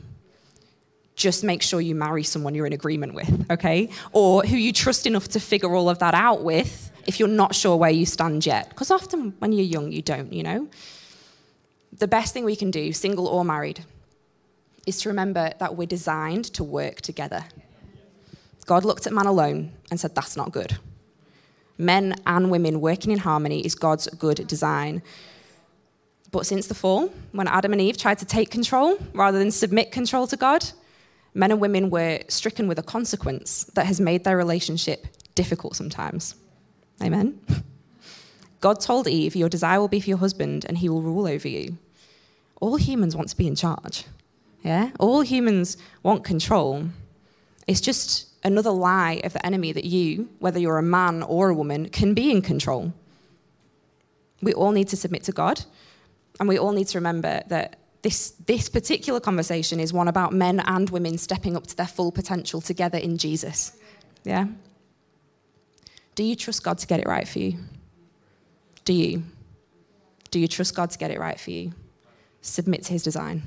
just 1.20 1.44
make 1.44 1.61
sure 1.61 1.83
you 1.83 1.94
marry 1.94 2.24
someone 2.24 2.54
you're 2.54 2.66
in 2.66 2.72
agreement 2.72 3.12
with, 3.12 3.50
okay? 3.50 3.90
Or 4.12 4.42
who 4.42 4.56
you 4.56 4.72
trust 4.72 5.06
enough 5.06 5.28
to 5.28 5.40
figure 5.40 5.74
all 5.74 5.90
of 5.90 5.98
that 5.98 6.14
out 6.14 6.42
with 6.42 6.90
if 7.06 7.20
you're 7.20 7.28
not 7.28 7.54
sure 7.54 7.76
where 7.76 7.90
you 7.90 8.06
stand 8.06 8.46
yet. 8.46 8.70
Because 8.70 8.90
often 8.90 9.35
when 9.38 9.52
you're 9.52 9.64
young, 9.64 9.92
you 9.92 10.00
don't, 10.00 10.33
you 10.33 10.42
know? 10.42 10.68
The 11.92 12.09
best 12.09 12.33
thing 12.33 12.44
we 12.46 12.56
can 12.56 12.70
do, 12.70 12.92
single 12.92 13.26
or 13.26 13.44
married, 13.44 13.85
is 14.87 14.98
to 15.02 15.11
remember 15.11 15.52
that 15.59 15.76
we're 15.76 15.87
designed 15.87 16.46
to 16.54 16.64
work 16.64 17.02
together. 17.02 17.44
God 18.64 18.87
looked 18.87 19.06
at 19.06 19.12
man 19.12 19.26
alone 19.26 19.72
and 19.90 20.00
said, 20.00 20.14
That's 20.14 20.37
not 20.38 20.52
good. 20.52 20.78
Men 21.76 22.14
and 22.26 22.50
women 22.50 22.80
working 22.80 23.12
in 23.12 23.18
harmony 23.18 23.61
is 23.61 23.74
God's 23.74 24.06
good 24.09 24.46
design. 24.46 25.02
But 26.30 26.46
since 26.46 26.66
the 26.66 26.74
fall, 26.74 27.09
when 27.33 27.48
Adam 27.48 27.72
and 27.72 27.83
Eve 27.83 27.98
tried 27.98 28.18
to 28.18 28.24
take 28.24 28.50
control 28.50 28.96
rather 29.12 29.38
than 29.38 29.50
submit 29.50 29.90
control 29.90 30.26
to 30.28 30.37
God, 30.37 30.64
men 31.35 31.51
and 31.51 31.61
women 31.61 31.90
were 31.90 32.21
stricken 32.29 32.69
with 32.69 32.79
a 32.79 32.83
consequence 32.83 33.64
that 33.75 33.87
has 33.87 34.01
made 34.01 34.25
their 34.25 34.37
relationship 34.37 35.07
difficult 35.35 35.77
sometimes. 35.77 36.35
Amen? 37.03 37.40
God 38.61 38.81
told 38.81 39.09
Eve, 39.09 39.35
Your 39.35 39.49
desire 39.49 39.81
will 39.81 39.88
be 39.88 40.01
for 40.01 40.09
your 40.11 40.19
husband, 40.19 40.66
and 40.69 40.79
he 40.79 40.88
will 40.88 41.03
rule 41.03 41.27
over 41.27 41.49
you. 41.49 41.79
All 42.61 42.77
humans 42.77 43.16
want 43.16 43.29
to 43.31 43.37
be 43.37 43.47
in 43.47 43.57
charge. 43.57 44.05
Yeah? 44.62 44.90
All 44.99 45.23
humans 45.23 45.79
want 46.03 46.25
control. 46.25 46.88
It's 47.66 47.81
just 47.81 48.29
another 48.45 48.71
lie 48.71 49.21
of 49.25 49.33
the 49.33 49.45
enemy 49.45 49.73
that 49.73 49.85
you, 49.85 50.29
whether 50.38 50.59
you're 50.59 50.79
a 50.79 50.83
man 50.83 51.23
or 51.23 51.49
a 51.49 51.55
woman, 51.55 51.88
can 51.88 52.14
be 52.14 52.31
in 52.31 52.43
control. 52.43 52.93
We 54.43 54.53
all 54.53 54.73
need 54.73 54.88
to 54.88 54.97
submit 54.97 55.25
to 55.25 55.33
God, 55.33 55.64
and 56.38 56.49
we 56.49 56.59
all 56.59 56.73
need 56.73 56.88
to 56.88 56.99
remember 56.99 57.43
that 57.49 57.80
this, 58.03 58.31
this 58.47 58.69
particular 58.69 59.21
conversation 59.21 59.79
is 59.79 59.93
one 59.93 60.09
about 60.09 60.33
men 60.33 60.61
and 60.61 60.89
women 60.89 61.19
stepping 61.19 61.57
up 61.57 61.67
to 61.67 61.77
their 61.77 61.87
full 61.87 62.11
potential 62.11 62.61
together 62.61 62.99
in 62.99 63.19
Jesus. 63.19 63.77
Yeah? 64.25 64.47
Do 66.15 66.25
you 66.25 66.35
trust 66.35 66.65
God 66.65 66.79
to 66.79 66.87
get 66.87 67.01
it 67.01 67.07
right 67.07 67.29
for 67.29 67.39
you? 67.39 67.59
Do 68.85 68.95
you? 68.95 69.23
Do 70.31 70.39
you 70.39 70.49
trust 70.49 70.75
God 70.75 70.91
to 70.91 70.99
get 70.99 71.11
it 71.11 71.19
right 71.19 71.39
for 71.39 71.51
you? 71.51 71.73
Submit 72.41 72.85
to 72.85 72.93
his 72.93 73.03
design. 73.03 73.43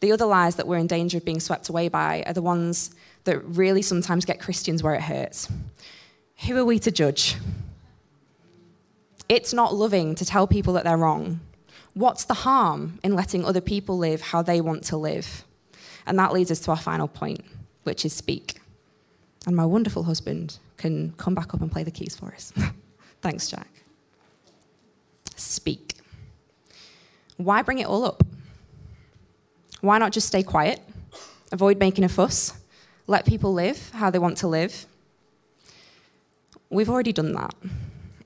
The 0.00 0.12
other 0.12 0.24
lies 0.24 0.56
that 0.56 0.66
we're 0.66 0.78
in 0.78 0.86
danger 0.86 1.18
of 1.18 1.24
being 1.24 1.40
swept 1.40 1.68
away 1.68 1.88
by 1.88 2.22
are 2.26 2.32
the 2.32 2.42
ones 2.42 2.94
that 3.24 3.44
really 3.44 3.82
sometimes 3.82 4.24
get 4.24 4.40
Christians 4.40 4.82
where 4.82 4.94
it 4.94 5.02
hurts. 5.02 5.48
Who 6.46 6.56
are 6.56 6.64
we 6.64 6.78
to 6.78 6.90
judge? 6.90 7.36
It's 9.28 9.52
not 9.52 9.74
loving 9.74 10.14
to 10.14 10.24
tell 10.24 10.46
people 10.46 10.72
that 10.74 10.84
they're 10.84 10.96
wrong 10.96 11.40
What's 11.94 12.24
the 12.24 12.34
harm 12.34 12.98
in 13.02 13.14
letting 13.14 13.44
other 13.44 13.60
people 13.60 13.98
live 13.98 14.20
how 14.20 14.42
they 14.42 14.60
want 14.60 14.84
to 14.84 14.96
live? 14.96 15.44
And 16.06 16.18
that 16.18 16.32
leads 16.32 16.50
us 16.50 16.60
to 16.60 16.70
our 16.70 16.76
final 16.76 17.08
point, 17.08 17.44
which 17.82 18.04
is 18.04 18.12
speak. 18.12 18.60
And 19.46 19.56
my 19.56 19.64
wonderful 19.64 20.04
husband 20.04 20.58
can 20.76 21.12
come 21.12 21.34
back 21.34 21.52
up 21.54 21.60
and 21.60 21.70
play 21.70 21.82
the 21.82 21.90
keys 21.90 22.14
for 22.14 22.32
us. 22.32 22.52
Thanks, 23.22 23.48
Jack. 23.48 23.68
speak. 25.36 25.94
Why 27.36 27.62
bring 27.62 27.78
it 27.78 27.86
all 27.86 28.04
up? 28.04 28.22
Why 29.80 29.98
not 29.98 30.12
just 30.12 30.26
stay 30.26 30.42
quiet, 30.42 30.80
avoid 31.52 31.78
making 31.78 32.04
a 32.04 32.08
fuss, 32.08 32.52
let 33.06 33.24
people 33.24 33.54
live 33.54 33.90
how 33.94 34.10
they 34.10 34.18
want 34.18 34.36
to 34.38 34.46
live? 34.48 34.86
We've 36.68 36.90
already 36.90 37.12
done 37.12 37.32
that, 37.32 37.54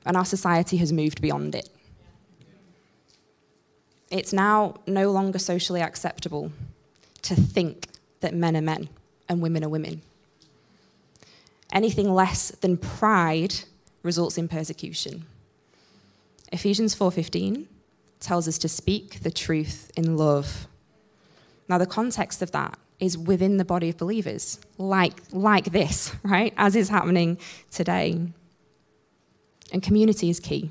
and 0.05 0.17
our 0.17 0.25
society 0.25 0.77
has 0.79 0.93
moved 0.93 1.23
beyond 1.23 1.55
it. 1.55 1.69
It's 4.15 4.33
now 4.33 4.77
no 4.87 5.11
longer 5.11 5.41
socially 5.41 5.83
acceptable 5.83 6.53
to 7.23 7.35
think 7.35 7.89
that 8.21 8.33
men 8.33 8.57
are 8.57 8.63
men 8.63 8.89
and 9.29 9.43
women 9.43 9.65
are 9.65 9.69
women. 9.69 10.03
Anything 11.73 12.15
less 12.15 12.53
than 12.53 12.77
pride 12.77 13.57
results 14.05 14.39
in 14.39 14.47
persecution. 14.47 15.25
Ephesians 16.53 16.95
4:15 16.95 17.67
tells 18.21 18.47
us 18.47 18.57
to 18.59 18.69
speak 18.69 19.25
the 19.25 19.33
truth 19.33 19.91
in 19.97 20.17
love. 20.17 20.69
Now 21.69 21.79
the 21.79 21.85
context 21.85 22.41
of 22.41 22.53
that 22.53 22.79
is 23.01 23.19
within 23.19 23.57
the 23.57 23.65
body 23.65 23.89
of 23.89 23.97
believers, 23.97 24.61
like 24.79 25.23
like 25.33 25.73
this, 25.73 26.15
right? 26.23 26.55
As 26.57 26.77
is 26.77 26.89
happening 26.89 27.37
today. 27.73 28.29
And 29.73 29.83
community 29.83 30.31
is 30.31 30.39
key. 30.39 30.71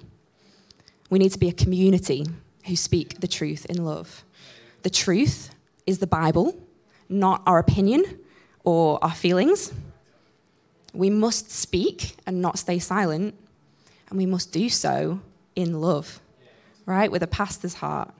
We 1.10 1.20
need 1.20 1.34
to 1.34 1.40
be 1.40 1.50
a 1.50 1.54
community 1.66 2.26
who 2.66 2.76
speak 2.76 3.20
the 3.20 3.28
truth 3.28 3.66
in 3.66 3.84
love. 3.84 4.24
The 4.84 4.90
truth 4.90 5.54
is 5.86 6.00
the 6.00 6.08
Bible, 6.08 6.58
not 7.10 7.42
our 7.46 7.60
opinion 7.60 8.20
or 8.64 9.00
our 9.04 9.14
feelings. 9.14 9.74
We 10.94 11.10
must 11.10 11.52
speak 11.52 12.16
and 12.26 12.42
not 12.42 12.60
stay 12.60 12.80
silent, 12.80 13.36
and 14.10 14.18
we 14.18 14.26
must 14.26 14.52
do 14.52 14.70
so 14.70 15.22
in 15.56 15.82
love, 15.82 16.20
right? 16.86 17.12
With 17.12 17.24
a 17.24 17.28
pastor's 17.28 17.76
heart. 17.76 18.14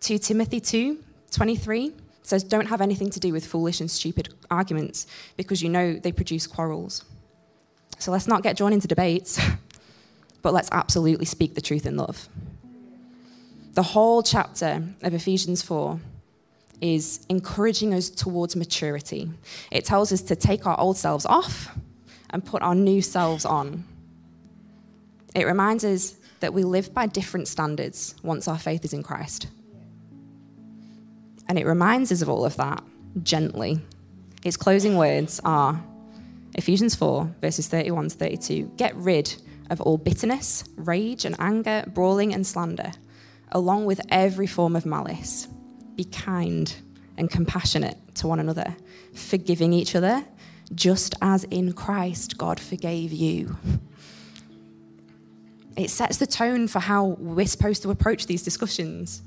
2 0.00 0.18
Timothy 0.18 0.60
2 0.60 1.04
23 1.30 1.92
says, 2.22 2.42
Don't 2.42 2.66
have 2.66 2.80
anything 2.80 3.10
to 3.10 3.20
do 3.20 3.32
with 3.32 3.44
foolish 3.44 3.80
and 3.80 3.90
stupid 3.90 4.34
arguments 4.50 5.06
because 5.36 5.62
you 5.62 5.68
know 5.68 5.94
they 5.94 6.12
produce 6.12 6.46
quarrels. 6.46 7.04
So 7.98 8.12
let's 8.12 8.28
not 8.28 8.42
get 8.42 8.56
drawn 8.56 8.72
into 8.72 8.88
debates, 8.88 9.40
but 10.42 10.54
let's 10.54 10.68
absolutely 10.72 11.26
speak 11.26 11.54
the 11.54 11.60
truth 11.60 11.84
in 11.86 11.96
love. 11.96 12.28
The 13.78 13.84
whole 13.84 14.24
chapter 14.24 14.82
of 15.02 15.14
Ephesians 15.14 15.62
4 15.62 16.00
is 16.80 17.24
encouraging 17.28 17.94
us 17.94 18.10
towards 18.10 18.56
maturity. 18.56 19.30
It 19.70 19.84
tells 19.84 20.10
us 20.10 20.20
to 20.22 20.34
take 20.34 20.66
our 20.66 20.76
old 20.80 20.96
selves 20.96 21.24
off 21.24 21.78
and 22.30 22.44
put 22.44 22.60
our 22.60 22.74
new 22.74 23.00
selves 23.00 23.44
on. 23.44 23.84
It 25.32 25.46
reminds 25.46 25.84
us 25.84 26.16
that 26.40 26.52
we 26.52 26.64
live 26.64 26.92
by 26.92 27.06
different 27.06 27.46
standards 27.46 28.16
once 28.24 28.48
our 28.48 28.58
faith 28.58 28.84
is 28.84 28.92
in 28.92 29.04
Christ. 29.04 29.46
And 31.46 31.56
it 31.56 31.64
reminds 31.64 32.10
us 32.10 32.20
of 32.20 32.28
all 32.28 32.44
of 32.44 32.56
that 32.56 32.82
gently. 33.22 33.78
Its 34.44 34.56
closing 34.56 34.96
words 34.96 35.40
are 35.44 35.80
Ephesians 36.54 36.96
4, 36.96 37.32
verses 37.40 37.68
31 37.68 38.08
to 38.08 38.16
32 38.16 38.72
Get 38.76 38.96
rid 38.96 39.36
of 39.70 39.80
all 39.80 39.98
bitterness, 39.98 40.64
rage, 40.74 41.24
and 41.24 41.36
anger, 41.38 41.84
brawling, 41.94 42.34
and 42.34 42.44
slander, 42.44 42.90
along 43.52 43.86
with 43.86 44.00
every 44.10 44.46
form 44.46 44.76
of 44.76 44.86
malice 44.86 45.48
be 45.96 46.04
kind 46.04 46.74
and 47.16 47.30
compassionate 47.30 47.96
to 48.14 48.26
one 48.26 48.38
another, 48.38 48.76
forgiving 49.12 49.72
each 49.72 49.94
other, 49.94 50.24
just 50.74 51.14
as 51.20 51.44
in 51.44 51.72
Christ 51.72 52.38
God 52.38 52.60
forgave 52.60 53.12
you. 53.12 53.56
It 55.76 55.90
sets 55.90 56.18
the 56.18 56.26
tone 56.26 56.68
for 56.68 56.80
how 56.80 57.16
we're 57.18 57.46
supposed 57.46 57.82
to 57.82 57.90
approach 57.90 58.26
these 58.26 58.42
discussions. 58.42 59.22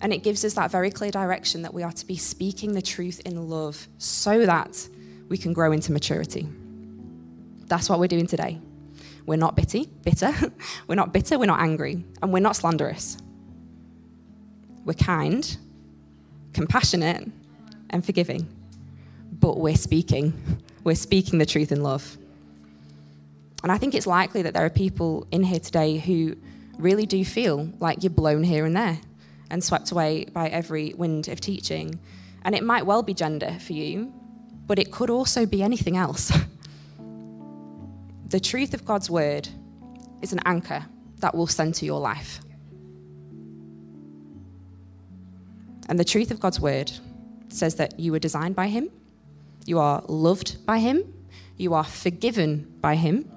And 0.00 0.12
it 0.12 0.22
gives 0.22 0.44
us 0.44 0.54
that 0.54 0.70
very 0.70 0.90
clear 0.90 1.10
direction 1.10 1.62
that 1.62 1.72
we 1.72 1.82
are 1.82 1.92
to 1.92 2.06
be 2.06 2.16
speaking 2.16 2.72
the 2.72 2.82
truth 2.82 3.20
in 3.24 3.48
love 3.48 3.88
so 3.98 4.44
that 4.44 4.88
we 5.28 5.38
can 5.38 5.52
grow 5.52 5.72
into 5.72 5.92
maturity. 5.92 6.48
That's 7.66 7.88
what 7.88 7.98
we're 7.98 8.06
doing 8.06 8.26
today. 8.26 8.60
We're 9.26 9.36
not 9.36 9.56
bitty, 9.56 9.88
bitter. 10.02 10.32
we're 10.86 10.94
not 10.94 11.12
bitter, 11.12 11.38
we're 11.38 11.46
not 11.46 11.60
angry, 11.60 12.04
and 12.22 12.32
we're 12.32 12.40
not 12.40 12.56
slanderous. 12.56 13.18
We're 14.86 14.94
kind, 14.94 15.56
compassionate, 16.54 17.28
and 17.90 18.06
forgiving. 18.06 18.48
But 19.32 19.58
we're 19.58 19.74
speaking. 19.74 20.32
We're 20.84 20.94
speaking 20.94 21.38
the 21.40 21.44
truth 21.44 21.72
in 21.72 21.82
love. 21.82 22.16
And 23.64 23.72
I 23.72 23.78
think 23.78 23.96
it's 23.96 24.06
likely 24.06 24.42
that 24.42 24.54
there 24.54 24.64
are 24.64 24.70
people 24.70 25.26
in 25.32 25.42
here 25.42 25.58
today 25.58 25.98
who 25.98 26.36
really 26.78 27.04
do 27.04 27.24
feel 27.24 27.68
like 27.80 28.04
you're 28.04 28.10
blown 28.10 28.44
here 28.44 28.64
and 28.64 28.76
there 28.76 29.00
and 29.50 29.62
swept 29.62 29.90
away 29.90 30.26
by 30.26 30.48
every 30.48 30.94
wind 30.94 31.26
of 31.26 31.40
teaching. 31.40 31.98
And 32.44 32.54
it 32.54 32.62
might 32.62 32.86
well 32.86 33.02
be 33.02 33.12
gender 33.12 33.56
for 33.60 33.72
you, 33.72 34.14
but 34.68 34.78
it 34.78 34.92
could 34.92 35.10
also 35.10 35.46
be 35.46 35.64
anything 35.64 35.96
else. 35.96 36.30
the 38.28 38.38
truth 38.38 38.72
of 38.72 38.84
God's 38.84 39.10
word 39.10 39.48
is 40.22 40.32
an 40.32 40.40
anchor 40.44 40.84
that 41.18 41.34
will 41.34 41.48
center 41.48 41.84
your 41.84 41.98
life. 41.98 42.40
And 45.88 45.98
the 45.98 46.04
truth 46.04 46.30
of 46.30 46.40
God's 46.40 46.60
word 46.60 46.92
says 47.48 47.76
that 47.76 47.98
you 47.98 48.12
were 48.12 48.18
designed 48.18 48.56
by 48.56 48.68
Him, 48.68 48.90
you 49.64 49.78
are 49.78 50.02
loved 50.08 50.64
by 50.66 50.78
Him, 50.78 51.02
you 51.56 51.74
are 51.74 51.84
forgiven 51.84 52.72
by 52.80 52.96
Him. 52.96 53.30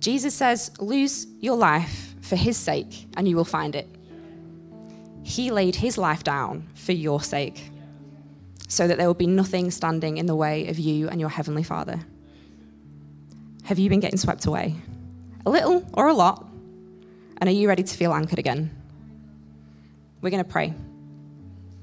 Jesus 0.00 0.34
says, 0.34 0.70
lose 0.78 1.26
your 1.40 1.56
life 1.56 2.14
for 2.20 2.36
His 2.36 2.56
sake, 2.56 3.06
and 3.16 3.28
you 3.28 3.36
will 3.36 3.44
find 3.44 3.74
it. 3.74 3.88
He 5.22 5.50
laid 5.50 5.76
His 5.76 5.96
life 5.96 6.24
down 6.24 6.68
for 6.74 6.92
your 6.92 7.20
sake, 7.20 7.70
so 8.68 8.88
that 8.88 8.98
there 8.98 9.06
will 9.06 9.14
be 9.14 9.26
nothing 9.26 9.70
standing 9.70 10.18
in 10.18 10.26
the 10.26 10.34
way 10.34 10.68
of 10.68 10.78
you 10.78 11.08
and 11.08 11.20
your 11.20 11.28
Heavenly 11.30 11.62
Father. 11.62 12.00
Have 13.64 13.78
you 13.78 13.88
been 13.88 14.00
getting 14.00 14.18
swept 14.18 14.44
away? 14.46 14.74
A 15.46 15.50
little 15.50 15.88
or 15.94 16.08
a 16.08 16.12
lot? 16.12 16.46
And 17.38 17.48
are 17.48 17.52
you 17.52 17.68
ready 17.68 17.82
to 17.82 17.96
feel 17.96 18.12
anchored 18.12 18.38
again? 18.38 18.70
We're 20.22 20.30
going 20.30 20.44
to 20.44 20.48
pray. 20.48 20.72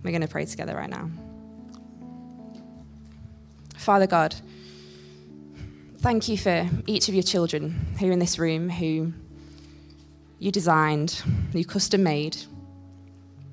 We're 0.01 0.11
going 0.11 0.21
to 0.21 0.27
pray 0.27 0.45
together 0.45 0.73
right 0.73 0.89
now. 0.89 1.11
Father 3.75 4.07
God, 4.07 4.33
thank 5.97 6.29
you 6.29 6.37
for 6.37 6.69
each 6.87 7.09
of 7.09 7.13
your 7.13 7.23
children 7.23 7.87
here 7.99 8.13
in 8.13 8.19
this 8.19 8.39
room 8.39 8.69
who 8.69 9.11
you 10.39 10.51
designed, 10.51 11.21
you 11.53 11.65
custom 11.65 12.01
made, 12.03 12.37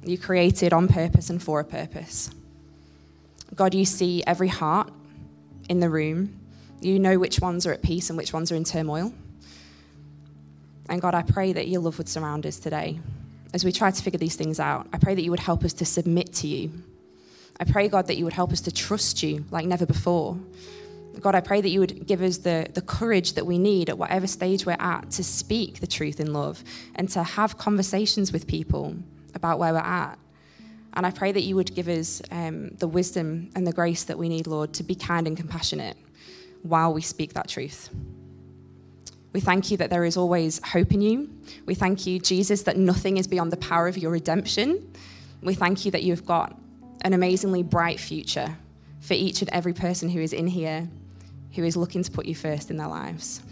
you 0.05 0.16
created 0.16 0.72
on 0.72 0.87
purpose 0.87 1.31
and 1.31 1.42
for 1.42 1.59
a 1.59 1.64
purpose. 1.64 2.31
God, 3.57 3.75
you 3.75 3.85
see 3.85 4.22
every 4.25 4.49
heart 4.49 4.92
in 5.68 5.81
the 5.81 5.90
room. 5.90 6.38
You 6.81 7.01
know 7.01 7.18
which 7.18 7.40
ones 7.40 7.66
are 7.66 7.72
at 7.72 7.83
peace 7.83 8.09
and 8.09 8.16
which 8.16 8.33
ones 8.33 8.53
are 8.53 8.55
in 8.55 8.62
turmoil. 8.62 9.12
And 10.88 11.01
God, 11.01 11.14
I 11.16 11.22
pray 11.22 11.53
that 11.55 11.66
your 11.66 11.81
love 11.81 11.99
would 11.99 12.09
surround 12.09 12.46
us 12.46 12.61
today 12.61 13.01
as 13.55 13.65
we 13.65 13.73
try 13.73 13.91
to 13.91 14.03
figure 14.03 14.19
these 14.19 14.37
things 14.37 14.61
out, 14.61 14.89
I 14.93 14.99
pray 14.99 15.15
that 15.15 15.23
you 15.23 15.31
would 15.31 15.41
help 15.41 15.65
us 15.65 15.73
to 15.75 15.85
submit 15.85 16.33
to 16.35 16.47
you. 16.47 16.71
I 17.59 17.65
pray, 17.65 17.89
God, 17.89 18.07
that 18.09 18.17
you 18.17 18.25
would 18.25 18.35
help 18.35 18.53
us 18.53 18.61
to 18.63 18.73
trust 18.73 19.23
you 19.23 19.45
like 19.51 19.67
never 19.67 19.87
before. 19.87 20.39
God, 21.21 21.35
I 21.35 21.41
pray 21.41 21.61
that 21.61 21.71
you 21.71 21.81
would 21.81 22.07
give 22.07 22.21
us 22.21 22.39
the, 22.39 22.69
the 22.75 22.83
courage 22.83 23.33
that 23.35 23.47
we 23.47 23.57
need 23.59 23.89
at 23.89 23.97
whatever 23.97 24.27
stage 24.27 24.67
we're 24.67 24.77
at 24.79 25.11
to 25.13 25.25
speak 25.25 25.81
the 25.81 25.87
truth 25.87 26.21
in 26.21 26.33
love 26.33 26.63
and 26.95 27.09
to 27.11 27.23
have 27.23 27.57
conversations 27.57 28.33
with 28.33 28.47
people 28.47 28.95
about 29.35 29.59
where 29.59 29.73
we're 29.73 29.79
at. 29.79 30.19
And 30.93 31.07
I 31.07 31.11
pray 31.11 31.33
that 31.33 31.43
you 31.43 31.57
would 31.57 31.75
give 31.75 31.89
us 31.89 32.21
um, 32.31 32.71
the 32.77 32.89
wisdom 32.89 33.51
and 33.55 33.67
the 33.67 33.73
grace 33.73 34.05
that 34.05 34.19
we 34.19 34.29
need, 34.29 34.47
Lord, 34.47 34.75
to 34.75 34.83
be 34.83 34.95
kind 34.95 35.27
and 35.27 35.37
compassionate 35.37 35.97
while 36.63 36.93
we 36.93 37.01
speak 37.03 37.35
that 37.35 37.49
truth. 37.49 37.91
We 39.37 39.40
thank 39.40 39.70
you 39.70 39.77
that 39.77 39.90
there 39.90 40.07
is 40.07 40.16
always 40.16 40.62
hope 40.64 40.94
in 40.94 41.03
you. 41.03 41.29
We 41.66 41.75
thank 41.75 42.07
you, 42.07 42.18
Jesus, 42.18 42.62
that 42.62 42.79
nothing 42.79 43.18
is 43.18 43.27
beyond 43.27 43.53
the 43.53 43.59
power 43.59 43.87
of 43.87 43.99
your 43.99 44.11
redemption. 44.11 44.90
We 45.42 45.53
thank 45.53 45.85
you 45.85 45.90
that 45.90 46.03
you've 46.03 46.25
got 46.25 46.59
an 47.03 47.12
amazingly 47.12 47.62
bright 47.62 48.01
future 48.01 48.57
for 49.01 49.12
each 49.12 49.42
and 49.42 49.51
every 49.53 49.75
person 49.75 50.09
who 50.09 50.20
is 50.20 50.33
in 50.33 50.46
here 50.46 50.88
who 51.53 51.64
is 51.64 51.77
looking 51.77 52.03
to 52.03 52.11
put 52.11 52.25
you 52.25 52.35
first 52.35 52.70
in 52.70 52.79
their 52.79 52.88
lives. 52.88 53.42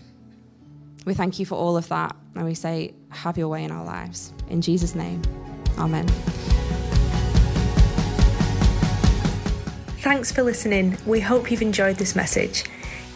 We 1.05 1.13
thank 1.13 1.39
you 1.39 1.45
for 1.45 1.57
all 1.57 1.77
of 1.77 1.87
that, 1.91 2.17
and 2.35 2.47
we 2.47 2.55
say, 2.55 2.95
Have 3.11 3.37
your 3.37 3.49
way 3.49 3.63
in 3.63 3.71
our 3.71 3.85
lives. 3.85 4.33
In 4.49 4.63
Jesus' 4.63 4.95
name, 4.95 5.21
Amen. 5.77 6.09
Thanks 9.99 10.33
for 10.33 10.43
listening. 10.43 10.97
We 11.05 11.21
hope 11.21 11.51
you've 11.51 11.61
enjoyed 11.61 11.97
this 11.97 12.17
message. 12.17 12.65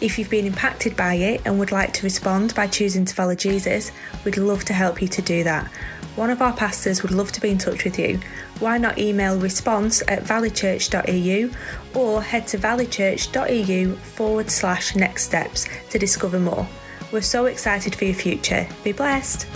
If 0.01 0.17
you've 0.17 0.29
been 0.29 0.45
impacted 0.45 0.95
by 0.95 1.15
it 1.15 1.41
and 1.45 1.59
would 1.59 1.73
like 1.73 1.91
to 1.93 2.03
respond 2.03 2.55
by 2.55 2.67
choosing 2.67 3.03
to 3.03 3.13
follow 3.13 3.35
Jesus, 3.35 3.91
we'd 4.23 4.37
love 4.37 4.63
to 4.65 4.73
help 4.73 5.01
you 5.01 5.09
to 5.09 5.21
do 5.21 5.43
that. 5.43 5.67
One 6.15 6.29
of 6.29 6.41
our 6.41 6.53
pastors 6.53 7.01
would 7.01 7.11
love 7.11 7.31
to 7.33 7.41
be 7.41 7.49
in 7.49 7.57
touch 7.57 7.83
with 7.83 7.99
you. 7.99 8.19
Why 8.59 8.77
not 8.77 8.97
email 8.97 9.37
response 9.37 10.01
at 10.07 10.23
valleychurch.eu 10.23 11.51
or 11.95 12.21
head 12.21 12.47
to 12.47 12.57
valleychurch.eu 12.57 13.95
forward 13.95 14.49
slash 14.49 14.95
next 14.95 15.23
steps 15.23 15.67
to 15.89 15.99
discover 15.99 16.39
more. 16.39 16.67
We're 17.11 17.21
so 17.21 17.45
excited 17.45 17.95
for 17.95 18.05
your 18.05 18.15
future. 18.15 18.67
Be 18.83 18.91
blessed. 18.91 19.47